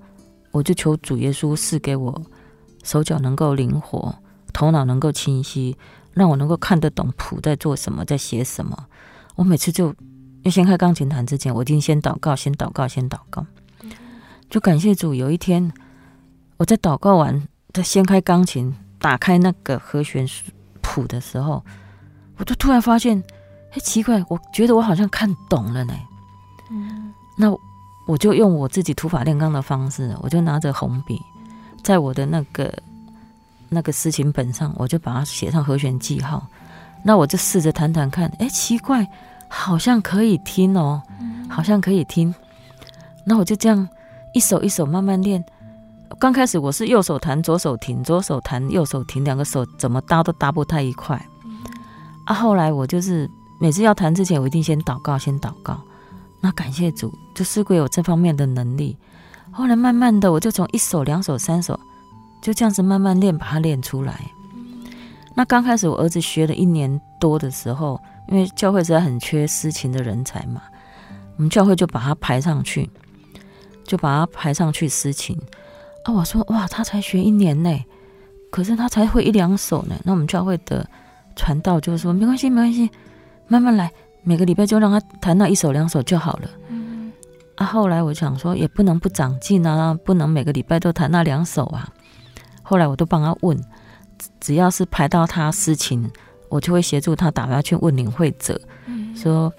[0.52, 2.22] 我就求主耶稣赐给我
[2.84, 4.16] 手脚能够灵活，
[4.52, 5.78] 头脑能够清晰，
[6.14, 8.88] 让我能够看得懂谱在做什么，在写什么。
[9.36, 9.94] 我每次就
[10.44, 13.46] 要掀开钢琴弹之前，我一定先祷告，先祷告，先祷告，
[14.50, 15.14] 就感谢主。
[15.14, 15.72] 有一天。
[16.58, 20.26] 我在祷告完，在掀开钢琴，打开那个和弦
[20.82, 21.66] 谱的时候，
[22.38, 23.22] 我就突然发现，
[23.72, 25.94] 哎，奇怪，我觉得我好像看懂了呢。
[26.72, 27.56] 嗯，那
[28.08, 31.22] 我就用我自己土法炼钢的方式，我就拿着红笔，
[31.84, 32.74] 在我的那个
[33.70, 36.46] 那个诗情本上，我就把它写上和弦记号。
[37.04, 39.08] 那我就试着弹弹看，哎，奇怪，
[39.48, 41.02] 好像可以听哦，
[41.50, 42.34] 好像可以听。
[43.26, 43.88] 那我就这样
[44.34, 45.44] 一首一首慢慢练。
[46.20, 51.20] 刚开始我是右手弹，左手停，左手弹，右手停，两个手怎么搭都搭不太一块。
[52.26, 55.82] 啊，后来我就是每次要弹之前，我一定先祷告，先祷告。
[56.40, 58.98] 那感谢主，就赐给我这方面的能力。
[59.52, 61.80] 后来慢慢的，我就从一手、两手、三手，
[62.42, 64.20] 就这样子慢慢练，把它练出来。
[65.36, 70.62] 那刚开始我儿子学了一年多的时候，因为教会实在很缺司琴的人才嘛，
[71.38, 72.90] 我们教会就把他排上去，
[73.84, 75.38] 就把他排上去司琴。
[76.06, 77.86] 啊，我说哇，他才学一年呢，
[78.52, 79.96] 可是他才会一两首呢。
[80.04, 80.88] 那我们教会的
[81.36, 82.90] 传道就是说，没关系，没关系，
[83.48, 83.92] 慢慢来，
[84.24, 86.50] 每个礼拜就让他弹那一首两首就好了。
[86.70, 87.12] 嗯，
[87.56, 91.88] 啊，后来我想说，也不能不长进啊，不能每个礼拜都弹那两首啊。
[92.62, 93.60] 后来我都帮他问，
[94.40, 96.10] 只要是排到他事情，
[96.50, 99.52] 我就会协助他打电话去问领会者，嗯，说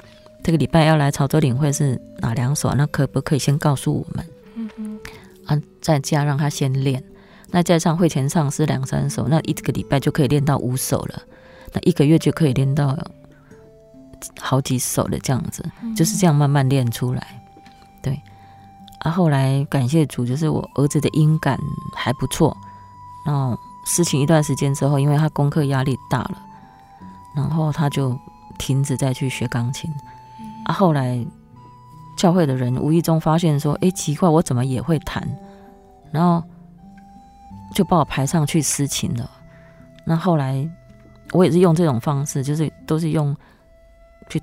[0.42, 4.26] 这个礼拜要来潮州领会是哪两首，那可不可以先告诉我们？
[4.56, 4.98] 嗯
[5.46, 7.04] 啊，在家让他先练，
[7.50, 11.22] 那再上会前唱是两三首，那一个礼拜就可以练到五首了，
[11.74, 12.96] 那一个月就可以练到
[14.40, 15.62] 好几首的，这样子，
[15.94, 17.26] 就是这样慢慢练出来。
[18.00, 18.18] 对，
[19.00, 21.58] 啊，后来感谢主，就是我儿子的音感
[21.94, 22.56] 还不错。
[23.26, 26.38] 然后事情一段时间之后，因为他功课压力大了，
[27.36, 28.18] 然后他就
[28.56, 29.92] 停止再去学钢琴。
[30.64, 31.22] 啊，后来。
[32.16, 35.28] 教会的人无意中发现说：“哎，奇怪，我怎么也会弹？”
[36.12, 36.40] 然后
[37.74, 39.28] 就把我排上去司琴了。
[40.06, 40.64] 那后来
[41.32, 43.36] 我也是用这种方式，就是都是用
[44.28, 44.40] 去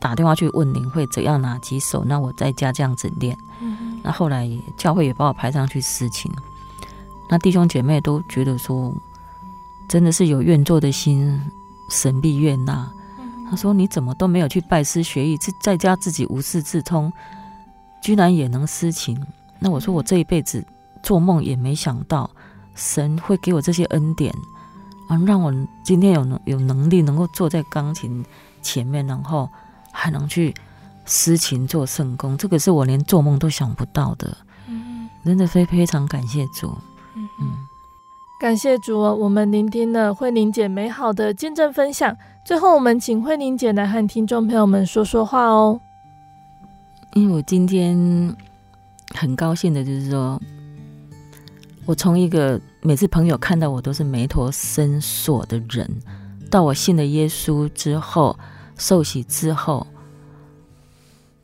[0.00, 3.36] 打电话去问您会怎样哪几首，那我在家这样子练。
[4.02, 4.48] 那后来
[4.78, 6.30] 教会也把我排上去司琴。
[7.30, 8.94] 那弟兄姐妹都觉得说，
[9.88, 11.40] 真的是有愿做的心，
[11.90, 12.88] 神必悦纳。
[13.48, 17.12] 他说：“你怎么都没有去拜师学艺，在在家自己无师自通，
[18.02, 19.20] 居然也能私情？
[19.60, 20.64] 那我说我这一辈子
[21.02, 22.28] 做梦也没想到，
[22.74, 24.34] 神会给我这些恩典
[25.08, 25.52] 啊，让我
[25.84, 28.24] 今天有能有能力能够坐在钢琴
[28.62, 29.48] 前面，然后
[29.92, 30.54] 还能去
[31.04, 34.36] 施勤做圣工，这个是我连做梦都想不到的。
[34.68, 36.76] 嗯，真的非非常感谢主。
[37.14, 37.52] 嗯嗯，
[38.40, 42.16] 感谢主哦，我们聆听了慧玲姐美好的见证分享。
[42.44, 45.80] 最后，我们请慧玲姐来和听众朋友们说说话哦。
[47.14, 47.96] 因为我今天
[49.14, 50.40] 很高兴的，就是说，
[51.86, 55.88] 我从一个每次朋友看到我都是眉头深锁的人，
[56.50, 58.36] 到我信了耶稣之后，
[58.76, 59.86] 受洗之后，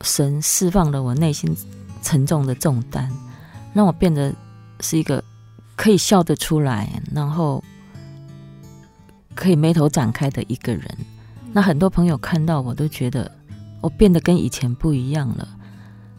[0.01, 1.55] 神释放了我内心
[2.01, 3.09] 沉重的重担，
[3.73, 4.33] 让我变得
[4.81, 5.23] 是一个
[5.77, 7.63] 可以笑得出来，然后
[9.33, 10.85] 可以眉头展开的一个人。
[11.53, 13.31] 那很多朋友看到我都觉得
[13.79, 15.47] 我变得跟以前不一样了。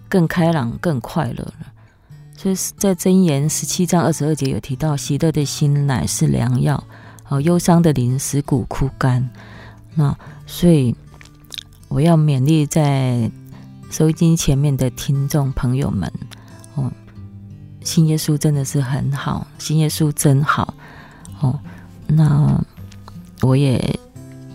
[0.09, 1.74] 更开朗、更快乐了。
[2.37, 6.83] 所以在箴言十七章二十二节有提到：“喜乐的心乃是良药，
[7.29, 9.29] 哦，忧伤的灵使骨枯干。”
[9.95, 10.17] 那
[10.47, 10.95] 所以
[11.89, 13.31] 我要勉励在
[13.91, 16.13] 收音机前面的听众朋友们，
[16.75, 16.91] 哦，
[17.83, 20.75] 信耶稣真的是很好，信耶稣真好。
[21.41, 21.59] 哦，
[22.09, 22.61] 那
[23.41, 23.99] 我也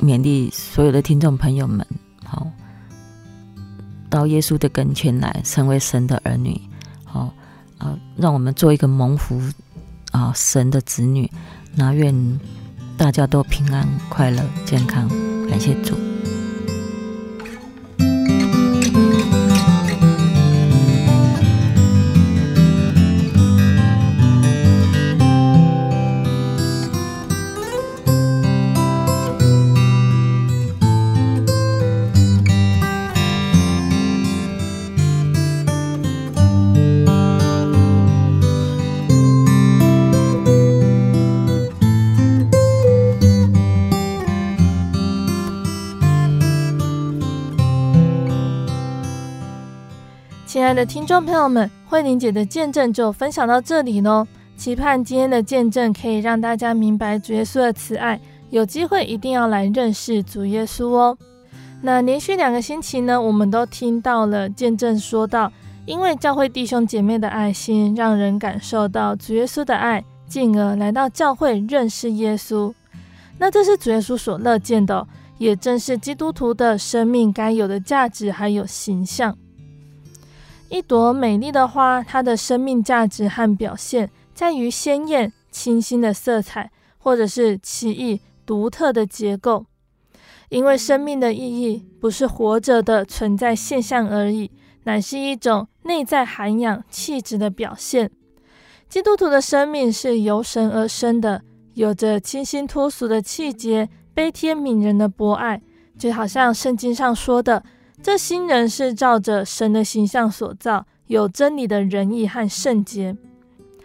[0.02, 1.86] 勉励所有的听众朋友们，
[2.26, 2.46] 好。
[4.10, 6.60] 到耶稣的跟前来，成为神的儿女，
[8.20, 9.42] 让我们做一个蒙福
[10.12, 11.30] 啊神的子女。
[11.76, 12.40] 那愿
[12.98, 15.08] 大家都平安、快乐、健康，
[15.50, 15.96] 感谢主。
[51.10, 54.28] 众朋友们，慧玲姐的见证就分享到这里喽。
[54.56, 61.18] 期盼今天的见证可以让大家明白主耶稣的慈爱，有机会一定要来认识主耶稣哦。
[61.82, 65.52] 那连续两个星期呢，我们都听到了见证，说到
[65.88, 72.72] 因为教会弟兄姐妹的爱心，让人感受到主耶稣的爱，进而来到教会认识耶稣。
[73.40, 75.08] 那这是主耶稣所乐见的，
[75.40, 79.36] 也正是基督徒的生命该有的价值还有形象。
[80.70, 89.66] 一朵美丽的花，它的生命价值和表现在于鲜艳、清新的色彩，或者是奇异、独特的结构。
[90.50, 94.52] 因为生命的意义不是活着的存在现象而已，
[94.84, 98.12] 乃是一种内在涵养、气质的表现。
[98.88, 101.42] 基督徒的生命是由神而生的，
[101.74, 105.62] 有着清新脱俗的气节，悲天悯人的博爱，
[105.98, 107.64] 就好像圣经上说的。
[108.02, 113.16] 这新人是照着神的形象所造，有真理的仁义和圣洁。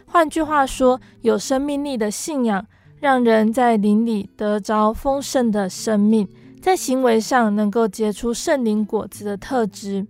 [0.07, 2.65] 换句话说，有生命力的信仰，
[3.01, 6.29] 让人在灵里得着丰盛的生命，
[6.63, 10.07] 在行为上能够结出圣灵果子的特质。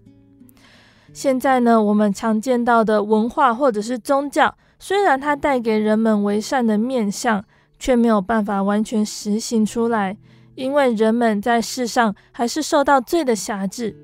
[1.14, 7.42] 现在呢，我们常见到的文化或者是宗教，虽然它带给人们为善的面相，
[7.78, 10.18] 却没有办法完全实行出来。
[10.54, 13.96] 因为人们在世上还是受到罪的辖制，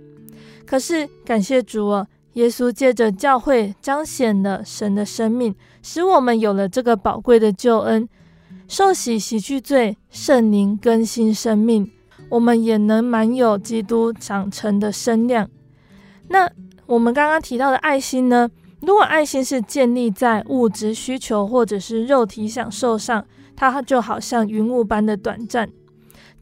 [0.67, 8.09] 可是感谢主哦，耶稣借着教会彰显了神的生命，使我们有了这个宝贵的救恩，
[8.69, 11.91] 受洗洗去罪，圣灵更新生命，
[12.29, 15.49] 我们也能满有基督长成的身量。
[16.29, 16.49] 那
[16.87, 18.51] 我们刚刚提到的爱心呢？
[18.81, 23.25] 如果爱心是建立在物质需求或者是肉体享受上，
[23.55, 25.69] 它就好像云雾般的短暂。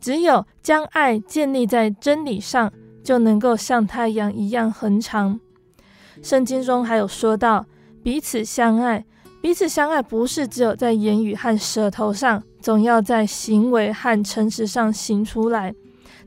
[0.01, 2.73] 只有将爱建立在真理上，
[3.03, 5.41] 就能够像太阳一样恒长。
[6.23, 7.67] 圣经中还有说到，
[8.03, 9.05] 彼此相爱，
[9.41, 15.75] 彼此相爱不是只有在言语和舌头上，总要在行为和诚实上行出来。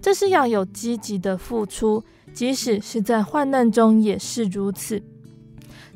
[0.02, 2.04] 这是要有积极的付出，
[2.34, 5.02] 即使是在患难中也是如此。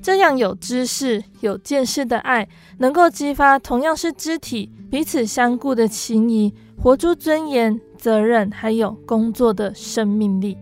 [0.01, 2.47] 这样有知识、有见识的爱，
[2.77, 6.53] 能够激发同样是肢体、彼此相顾的情谊。
[6.77, 10.57] 活出尊严、责任，还有工作的生命力。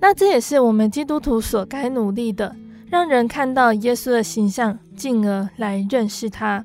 [0.00, 2.54] 那这也是我们基督徒所该努力的，
[2.90, 6.64] 让人看到耶稣的形象，进而来认识他。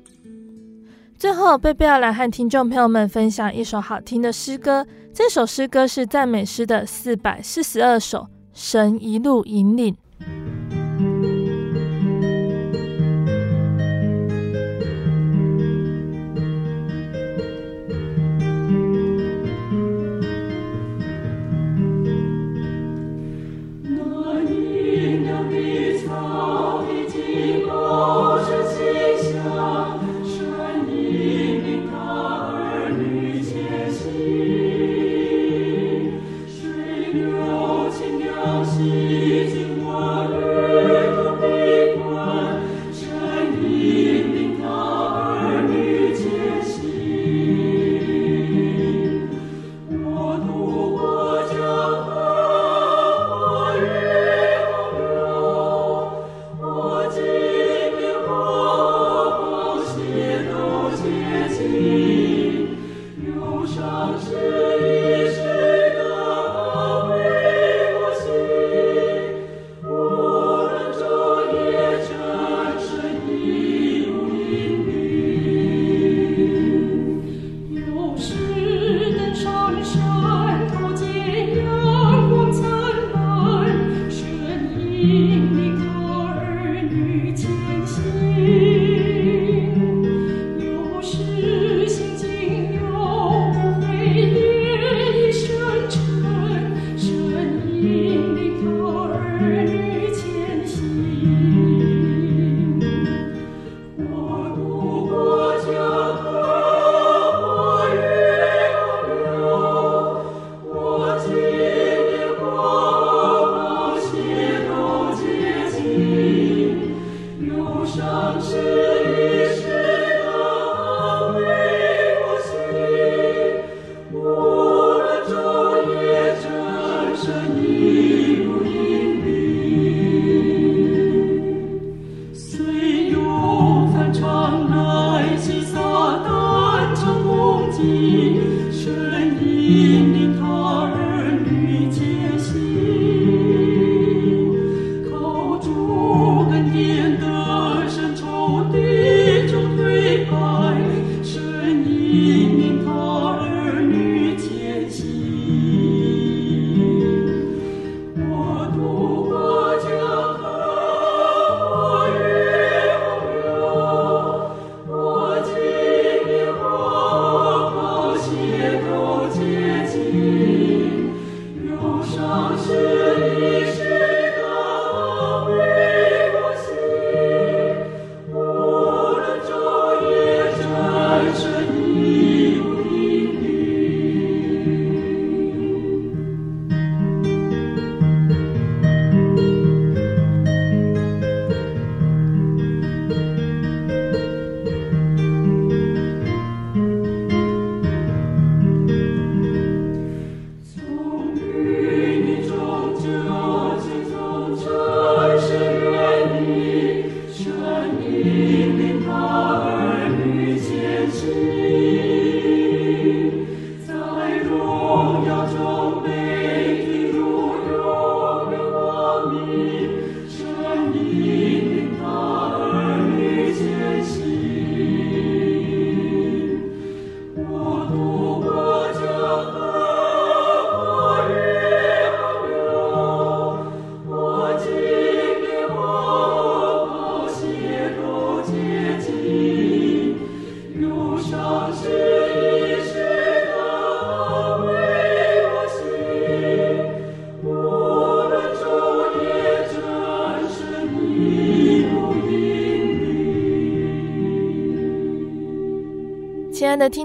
[1.16, 4.86] 最后，贝贝要来和听众朋友们分享一首好听的诗歌。
[5.12, 8.18] 这首诗歌是赞美诗的四百四十二首，
[8.52, 9.94] 《神一路引领》。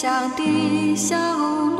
[0.00, 1.14] 乡的小
[1.76, 1.79] 路，